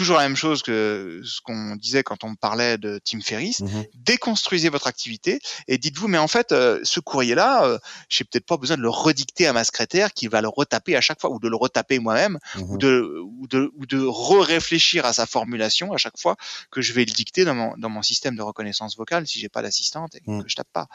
[0.00, 3.84] toujours la même chose que ce qu'on disait quand on parlait de Tim Ferriss, Mhm.
[3.94, 5.38] déconstruisez votre activité
[5.68, 7.78] et dites-vous mais en fait euh, ce courrier là
[8.08, 11.02] j'ai peut-être pas besoin de le redicter à ma secrétaire qui va le retaper à
[11.02, 12.70] chaque fois ou de le retaper moi-même Mhm.
[12.70, 16.36] ou de ou de ou de re-réfléchir à sa formulation à chaque fois
[16.70, 19.50] que je vais le dicter dans mon dans mon système de reconnaissance vocale si j'ai
[19.50, 20.44] pas d'assistante et que Mm.
[20.46, 20.86] je tape pas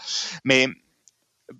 [0.43, 0.67] mais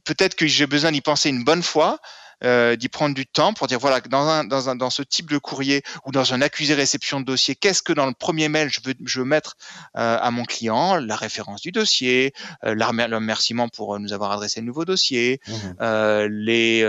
[0.04, 2.00] peut-être que j'ai besoin d'y penser une bonne fois
[2.44, 5.30] euh, d'y prendre du temps pour dire voilà dans un dans un dans ce type
[5.30, 8.70] de courrier ou dans un accusé réception de dossier qu'est-ce que dans le premier mail
[8.70, 9.56] je veux je veux mettre
[9.98, 10.96] euh, à mon client?
[10.98, 12.34] La référence du dossier
[12.64, 15.40] euh, le remerciement pour euh, nous avoir adressé le nouveau dossier
[15.82, 16.82] euh, les,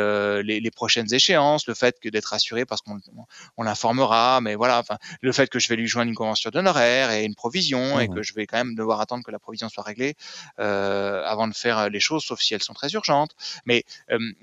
[0.42, 3.24] les les prochaines échéances le fait que d'être assuré parce qu'on on,
[3.56, 7.10] on l'informera mais voilà enfin le fait que je vais lui joindre une convention d'honoraires
[7.10, 8.14] et une provision et Mhm.
[8.14, 10.14] que je vais quand même devoir attendre que la provision soit réglée
[10.58, 13.32] avant de faire les choses sauf si elles sont très urgentes.
[13.64, 13.84] Mais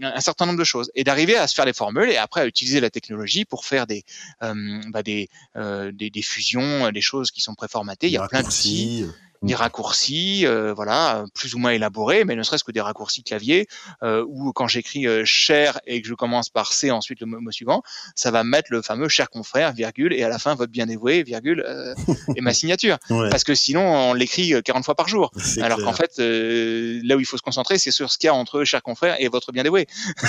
[0.01, 2.45] un certain nombre de choses et d'arriver à se faire les formules et après à
[2.45, 4.03] utiliser la technologie pour faire des,
[4.41, 8.07] euh, bah des, euh, des, des, fusions, des choses qui sont préformatées.
[8.07, 9.05] Il y a plein d'outils
[9.43, 13.67] des raccourcis, euh, voilà, plus ou moins élaborés, mais ne serait-ce que des raccourcis clavier,
[14.01, 17.51] euh, ou quand j'écris euh, cher et que je commence par C ensuite le mot,
[17.51, 17.83] suivant,
[18.15, 21.23] ça va mettre le fameux cher confrère, virgule, et à la fin votre bien dévoué,
[21.23, 21.93] virgule, euh,
[22.35, 22.97] et ma signature.
[23.09, 25.31] Parce que sinon on l'écrit 40 fois par jour.
[25.61, 28.33] Alors qu'en fait, là où il faut se concentrer, c'est sur ce qu'il y a
[28.33, 29.87] entre cher confrère et votre bien dévoué.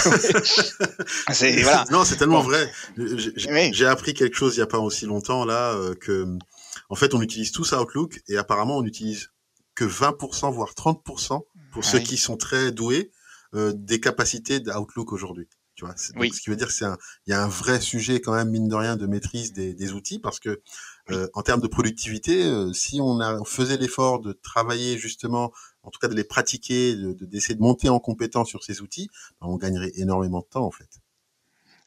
[1.62, 1.84] voilà.
[1.90, 2.70] Non, c'est tellement vrai.
[3.36, 6.26] J'ai appris quelque chose il n'y a pas aussi longtemps là que
[6.94, 9.32] en fait, on utilise tous Outlook et apparemment, on n'utilise
[9.74, 13.10] que 20%, voire 30% pour ceux qui sont très doués
[13.56, 15.48] euh, des capacités d'Outlook aujourd'hui.
[15.74, 16.30] Tu vois, oui.
[16.32, 16.86] ce qui veut dire qu'il
[17.26, 20.38] y a un vrai sujet quand même mine de rien de maîtrise des, outils parce
[20.38, 20.62] que
[21.10, 25.90] euh, en termes de productivité, euh, si on, a, faisait l'effort de travailler justement, en
[25.90, 29.48] tout cas de les pratiquer, d'essayer de, de, monter en compétence sur ces outils, ben,
[29.48, 31.00] on gagnerait énormément de temps en fait.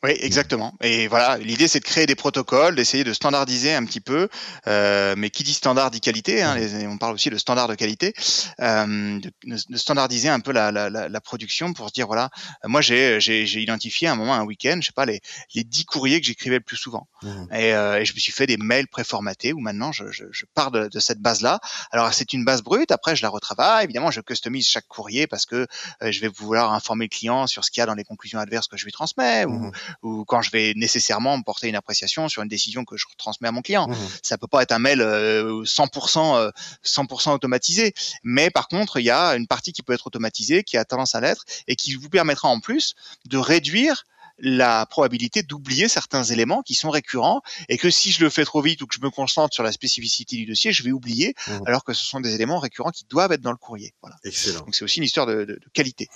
[0.04, 0.76] Oui, exactement.
[0.82, 4.30] Et voilà, l'idée c'est de créer des protocoles, d'essayer de standardiser un petit peu.
[4.68, 6.44] Euh, mais qui dit standard dit qualité.
[6.44, 6.56] Hein,
[6.88, 8.14] on parle aussi de standard de qualité,
[8.62, 12.30] euh, de, de, standardiser un peu la, la, la, production pour se dire voilà,
[12.66, 15.20] moi j'ai j'ai identifié à un moment un week-end, je sais pas les
[15.56, 17.08] les dix courriers que j'écrivais le plus souvent.
[17.24, 17.54] Mmh.
[17.54, 20.46] Et, euh, et, je me suis fait des mails préformatés où maintenant je, je, je
[20.54, 21.60] pars de, de, cette base là.
[21.92, 22.92] Alors c'est une base brute.
[22.92, 23.86] Après je la retravaille.
[23.86, 25.66] Évidemment je customise chaque courrier parce que
[26.04, 28.38] euh, je vais vouloir informer le client sur ce qu'il y a dans les conclusions
[28.38, 29.72] adverses que je lui transmets ou mmh
[30.02, 33.52] ou quand je vais nécessairement porter une appréciation sur une décision que je transmets à
[33.52, 33.88] mon client.
[33.88, 33.96] Mmh.
[34.24, 36.52] Ça peut pas être un mail 100%
[36.84, 40.64] 100% euh, automatisé, mais par contre, il y a une partie qui peut être automatisée,
[40.64, 44.06] qui a tendance à l'être et qui vous permettra en plus de réduire
[44.40, 48.62] la probabilité d'oublier certains éléments qui sont récurrents et que si je le fais trop
[48.62, 51.52] vite ou que je me concentre sur la spécificité du dossier, je vais oublier mmh.
[51.66, 53.94] alors que ce sont des éléments récurrents qui doivent être dans le courrier.
[54.02, 54.16] Voilà.
[54.24, 54.60] Excellent.
[54.60, 56.08] Donc c'est aussi une histoire de, de, de qualité.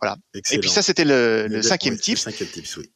[0.00, 0.16] Voilà.
[0.34, 0.58] Excellent.
[0.58, 2.18] Et puis ça, c'était le, le, cinquième type.
[2.18, 2.90] Cinquième tips, oui.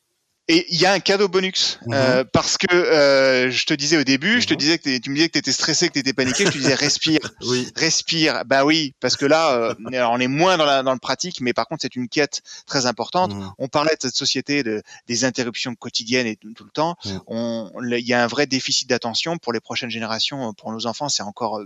[0.47, 1.95] Et il y a un cadeau bonus mhm.
[1.95, 4.59] euh, parce que euh, je te disais au début, je te mhm.
[4.59, 6.59] disais que tu me disais que tu étais stressé, que tu étais paniqué, je te
[6.59, 7.67] disais respire, oui.
[7.75, 8.45] respire.
[8.45, 11.55] Bah oui, parce que là, euh, on est moins dans, la, dans le pratique, mais
[11.55, 13.35] par contre c'est une quête très importante.
[13.35, 13.53] Mhm.
[13.57, 16.97] On parlait de cette société de des interruptions quotidiennes et tout, le temps.
[17.05, 21.23] Il y a un vrai déficit d'attention pour les prochaines générations, pour nos enfants, c'est
[21.23, 21.63] encore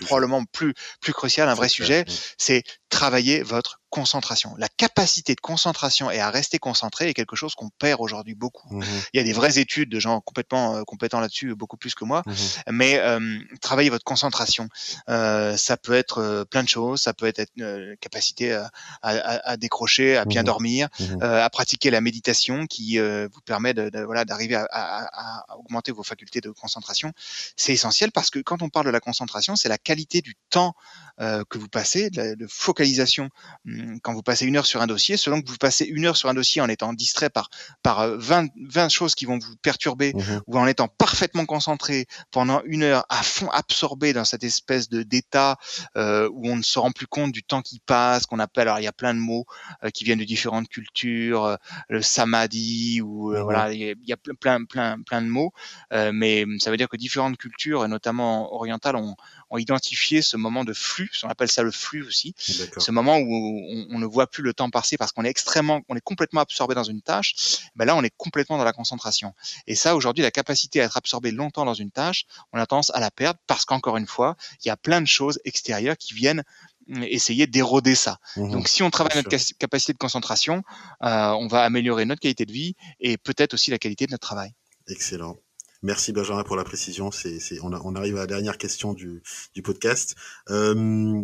[0.00, 2.04] probablement plus plus crucial, un vrai sujet.
[2.38, 4.54] C'est travailler votre concentration.
[4.58, 8.68] La capacité de concentration et à rester concentré est quelque chose qu'on perd aujourd'hui beaucoup.
[8.74, 8.82] Mmh
[9.12, 12.04] Il y a des vraies études de gens complètement euh, compétents là-dessus, beaucoup plus que
[12.04, 12.22] moi.
[12.26, 12.32] Mmh
[12.70, 14.68] Mais euh, travailler votre concentration,
[15.08, 17.00] euh, ça peut être plein de choses.
[17.02, 18.70] Ça peut être, être capacité à,
[19.02, 20.88] à, à, décrocher, à bien mmh dormir,
[21.20, 26.02] à pratiquer la méditation qui vous permet de, de voilà d'arriver à, à, augmenter vos
[26.02, 27.12] facultés de concentration.
[27.56, 30.74] C'est essentiel parce que quand on parle de la concentration, c'est la qualité du temps
[31.18, 33.30] que vous passez, de, de focalisation
[33.66, 36.16] Hum, quand vous passez une heure sur un dossier, selon que vous passez une heure
[36.16, 37.48] sur un dossier en étant distrait par
[37.82, 42.06] par 20, euh, 20 choses qui vont vous perturber mmh ou en étant parfaitement concentré
[42.30, 45.56] pendant une heure à fond absorbé dans cette espèce de d'état
[45.96, 48.80] euh, où on ne se rend plus compte du temps qui passe, qu'on appelle alors
[48.80, 49.46] il y a plein de mots
[49.82, 51.56] euh, qui viennent de différentes cultures, euh,
[51.88, 55.52] le samadhi ou mmh voilà il y, a plein plein plein de mots,
[55.90, 59.16] mais ça veut dire que différentes cultures, et notamment orientales, ont,
[59.50, 63.34] ont identifié ce moment de flux, on appelle ça le flux aussi, ce moment où
[63.34, 66.40] on, on, ne voit plus le temps passer parce qu'on est extrêmement, on est complètement
[66.40, 67.34] absorbé dans une tâche.
[67.76, 69.34] Ben là, on est complètement dans la concentration.
[69.66, 72.90] Et ça, aujourd'hui, la capacité à être absorbé longtemps dans une tâche, on a tendance
[72.94, 76.14] à la perdre parce qu'encore une fois, il y a plein de choses extérieures qui
[76.14, 76.42] viennent
[76.88, 78.18] mm, essayer d'éroder ça.
[78.36, 80.62] Mmh Donc, si on travaille notre capacité de concentration,
[81.02, 84.26] euh, on va améliorer notre qualité de vie et peut-être aussi la qualité de notre
[84.26, 84.52] travail.
[84.88, 85.36] Excellent.
[85.82, 87.10] Merci Benjamin pour la précision.
[87.10, 89.22] C'est, on, arrive à la dernière question du,
[89.54, 90.16] du podcast.
[90.50, 91.22] Euh,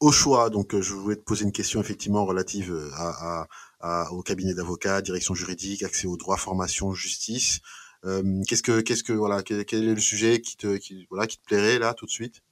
[0.00, 4.54] au choix, donc euh, je voulais te poser une question effectivement relative euh, au cabinet
[4.54, 7.60] d'avocats, direction juridique, accès aux droits, formation, justice.
[8.04, 11.38] Euh, qu'est-ce que, qu'est-ce que voilà, quel, est le sujet qui te, qui, voilà, qui
[11.38, 12.42] te plairait là tout de suite?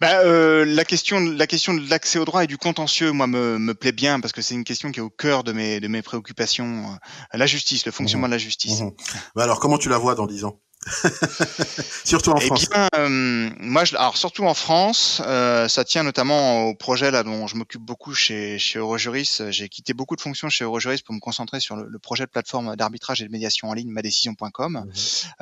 [0.00, 3.58] Bah, euh, la question, la question de l'accès au droit et du contentieux, moi, me,
[3.58, 5.88] me plaît bien parce que c'est une question qui est au cœur de mes, de
[5.88, 6.98] mes préoccupations.
[7.32, 8.30] La justice, le fonctionnement mmh.
[8.30, 8.80] de la justice.
[8.80, 8.90] Mmh.
[9.34, 10.60] Bah alors, comment tu la vois dans dix ans?
[12.04, 12.68] surtout en eh France.
[12.70, 17.22] Bien, euh, moi, je, alors surtout en France, euh, ça tient notamment au projet là
[17.22, 19.42] dont je m'occupe beaucoup chez chez Eurojuris.
[19.50, 22.30] J'ai quitté beaucoup de fonctions chez Eurojuris pour me concentrer sur le, le projet de
[22.30, 24.72] plateforme d'arbitrage et de médiation en ligne, madécision.com.
[24.72, 24.92] Mhm.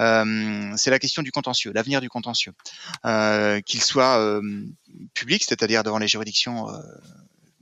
[0.01, 2.53] Euh, c'est la question du contentieux, l'avenir du contentieux,
[3.65, 4.41] qu'il soit
[5.15, 6.67] public, c'est-à-dire devant les juridictions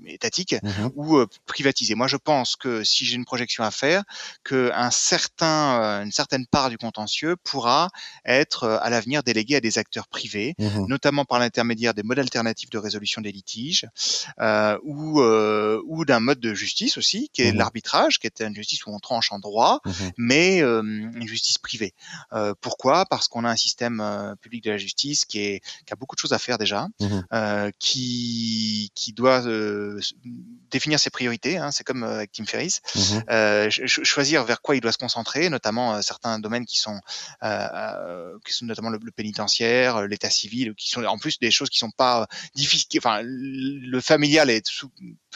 [0.04, 1.94] étatique mmh ou privatisé.
[1.94, 4.04] Moi, je pense que si j'ai une projection à faire,
[4.44, 7.88] que un certain, une certaine part du contentieux pourra
[8.24, 12.70] être à l'avenir délégué à des acteurs privés, mmh notamment par l'intermédiaire des modes alternatifs
[12.70, 13.86] de résolution des litiges
[14.82, 18.84] ou ou d'un mode de justice aussi, qui est mmh l'arbitrage, qui est une justice
[18.86, 19.80] où on tranche en droit,
[20.16, 21.94] mais une justice privée.
[22.60, 23.06] pourquoi?
[23.06, 26.20] Parce qu'on a un système public de la justice qui est qui a beaucoup de
[26.20, 26.88] choses à faire déjà,
[27.78, 29.42] qui qui doit
[30.70, 31.58] définir ses priorités.
[31.58, 34.98] Hein, c'est comme euh, avec Tim Ferriss, mmh euh, choisir vers quoi il doit se
[34.98, 37.00] concentrer, notamment euh, certains domaines qui sont,
[38.44, 41.90] qui sont notamment le, pénitentiaire, l'état civil, qui sont en plus des choses qui sont
[41.90, 42.86] pas difficiles.
[42.98, 44.68] Enfin, le familial est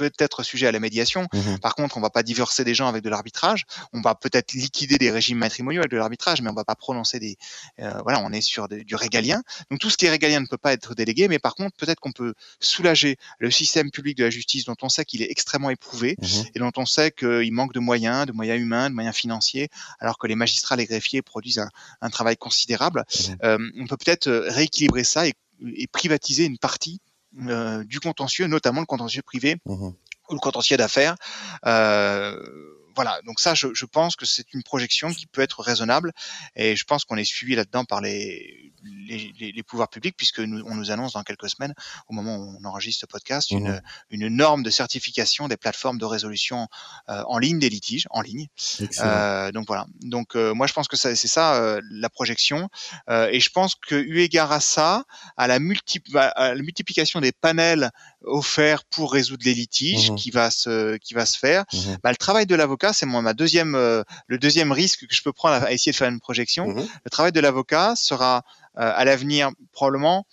[0.08, 1.26] peut-être sujet à la médiation.
[1.32, 3.66] Mmh Par contre, on va pas divorcer des gens avec de l'arbitrage.
[3.92, 7.18] On va peut-être liquider des régimes matrimoniaux avec de l'arbitrage, mais on va pas prononcer
[7.18, 7.36] des.
[7.78, 9.42] voilà, on est sur du régalien.
[9.70, 12.00] Donc tout ce qui est régalien ne peut pas être délégué, mais par contre, peut-être
[12.00, 15.70] qu'on peut soulager le système public de la justice dont on sait qu'il est extrêmement
[15.70, 19.14] éprouvé mmh et dont on sait qu'il manque de moyens, de moyens humains, de moyens
[19.14, 21.64] financiers, alors que les magistrats, les greffiers produisent
[22.00, 23.04] un, travail considérable.
[23.08, 25.34] Mmh euh, on peut peut-être euh, rééquilibrer ça et,
[25.92, 27.00] privatiser une partie
[27.48, 29.90] euh, du contentieux, notamment le contentieux privé mmh
[30.28, 31.16] ou le contentieux d'affaires.
[31.64, 36.12] voilà, donc ça, je, je pense que c'est une projection qui peut être raisonnable
[36.54, 40.62] et je pense qu'on est suivi là-dedans par les les, les, pouvoirs publics, puisque nous,
[40.66, 41.74] on nous annonce dans quelques semaines,
[42.08, 43.80] au moment où on enregistre ce podcast, une, mmh.
[44.10, 46.68] une norme de certification des plateformes de résolution
[47.08, 48.48] euh, en ligne des litiges, en ligne.
[49.00, 49.86] Euh, donc voilà.
[50.02, 52.68] Donc euh, moi je pense que c'est ça euh, la projection,
[53.08, 55.04] et je pense que eu égard à ça,
[55.36, 57.90] à la, multi, à la multiplication des panels
[58.22, 60.16] offerts pour résoudre les litiges mmh.
[60.16, 61.78] qui va se qui va se faire, mmh.
[62.02, 65.64] bah, le travail de l'avocat, c'est ma deuxième le deuxième risque que je peux prendre
[65.64, 66.74] à essayer de faire une projection.
[67.04, 70.26] Le travail de l'avocat sera euh, à l'avenir probablement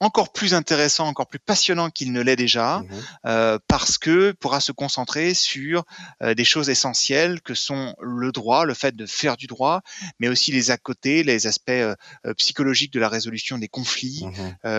[0.00, 2.86] encore plus intéressant, encore plus passionnant qu'il ne l'est déjà, mmh
[3.26, 5.84] euh, parce que pourra se concentrer sur
[6.22, 9.82] euh, des choses essentielles que sont le droit, le fait de faire du droit,
[10.18, 11.94] mais aussi les à côté, les aspects euh,
[12.38, 14.70] psychologiques de la résolution des conflits, mmh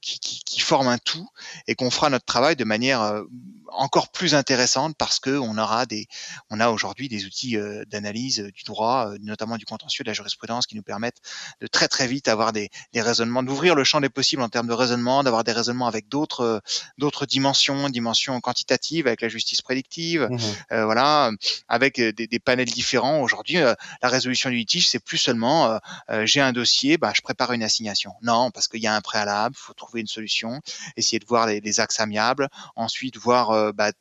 [0.00, 1.26] qui, qui, qui, forment un tout,
[1.66, 3.22] et qu'on fera notre travail de manière
[3.68, 6.08] encore plus intéressante parce que on aura des,
[6.50, 10.76] on a aujourd'hui des outils d'analyse du droit, notamment du contentieux, de la jurisprudence, qui
[10.76, 11.20] nous permettent
[11.60, 14.66] de très très vite avoir des, des raisonnements, d'ouvrir le champ des possibles en termes
[14.66, 16.60] de raisonnement, d'avoir des raisonnements avec d'autres euh,
[16.98, 20.38] d'autres dimensions, dimensions quantitatives, avec la justice prédictive, mmh
[20.72, 21.30] euh, voilà,
[21.68, 23.20] avec des, des panels différents.
[23.20, 25.78] Aujourd'hui, euh, la résolution du litige, c'est plus seulement
[26.24, 28.12] j'ai un dossier, bah, je prépare une assignation.
[28.22, 30.60] Non, parce qu'il y a un préalable, il faut trouver une solution,
[30.96, 33.92] essayer de voir les, les axes amiables, ensuite voir bah,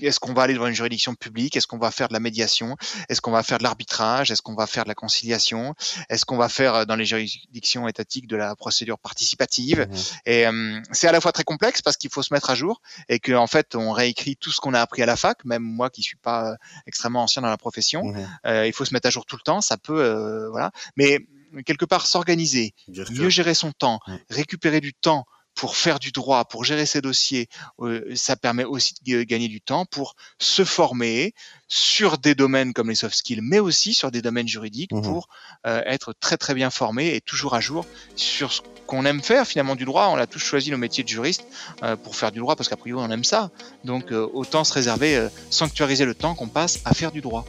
[0.00, 1.56] est-ce qu'on va aller devant une juridiction publique?
[1.56, 2.76] Est-ce qu'on va faire de la médiation?
[3.08, 4.30] Est-ce qu'on va faire de l'arbitrage?
[4.30, 5.74] Est-ce qu'on va faire de la conciliation?
[6.08, 9.88] Est-ce qu'on va faire euh, dans les juridictions étatiques de la procédure participative?
[9.88, 12.54] Mmh Et euh, c'est à la fois très complexe parce qu'il faut se mettre à
[12.54, 15.44] jour et qu'en en fait on réécrit tout ce qu'on a appris à la fac.
[15.44, 18.26] Même moi qui suis pas euh, extrêmement ancien dans la profession, mmh
[18.66, 19.60] il faut se mettre à jour tout le temps.
[19.60, 20.70] Ça peut, voilà.
[20.96, 21.18] Mais
[21.66, 24.14] quelque part s'organiser, mieux gérer son temps, mmh.
[24.30, 27.48] récupérer du temps pour faire du droit, pour gérer ses dossiers,
[27.80, 31.34] euh, ça permet aussi de gagner du temps pour se former
[31.68, 35.28] sur des domaines comme les soft skills, mais aussi sur des domaines juridiques mmh pour
[35.66, 37.84] euh, être très très bien formé et toujours à jour
[38.16, 40.08] sur ce qu'on aime faire finalement du droit.
[40.08, 41.44] On a tous choisi nos métiers de juriste
[41.82, 43.50] euh, pour faire du droit parce qu'a priori on aime ça.
[43.84, 47.44] Donc autant se réserver, sanctuariser le temps qu'on passe à faire du droit.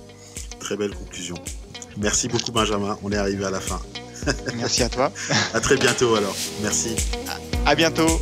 [0.60, 1.36] Très belle conclusion.
[1.98, 3.82] Merci beaucoup Benjamin, on est arrivé à la fin.
[4.56, 5.12] Merci à toi.
[5.54, 6.36] à très bientôt alors.
[6.62, 6.96] Merci.
[7.66, 8.22] À bientôt.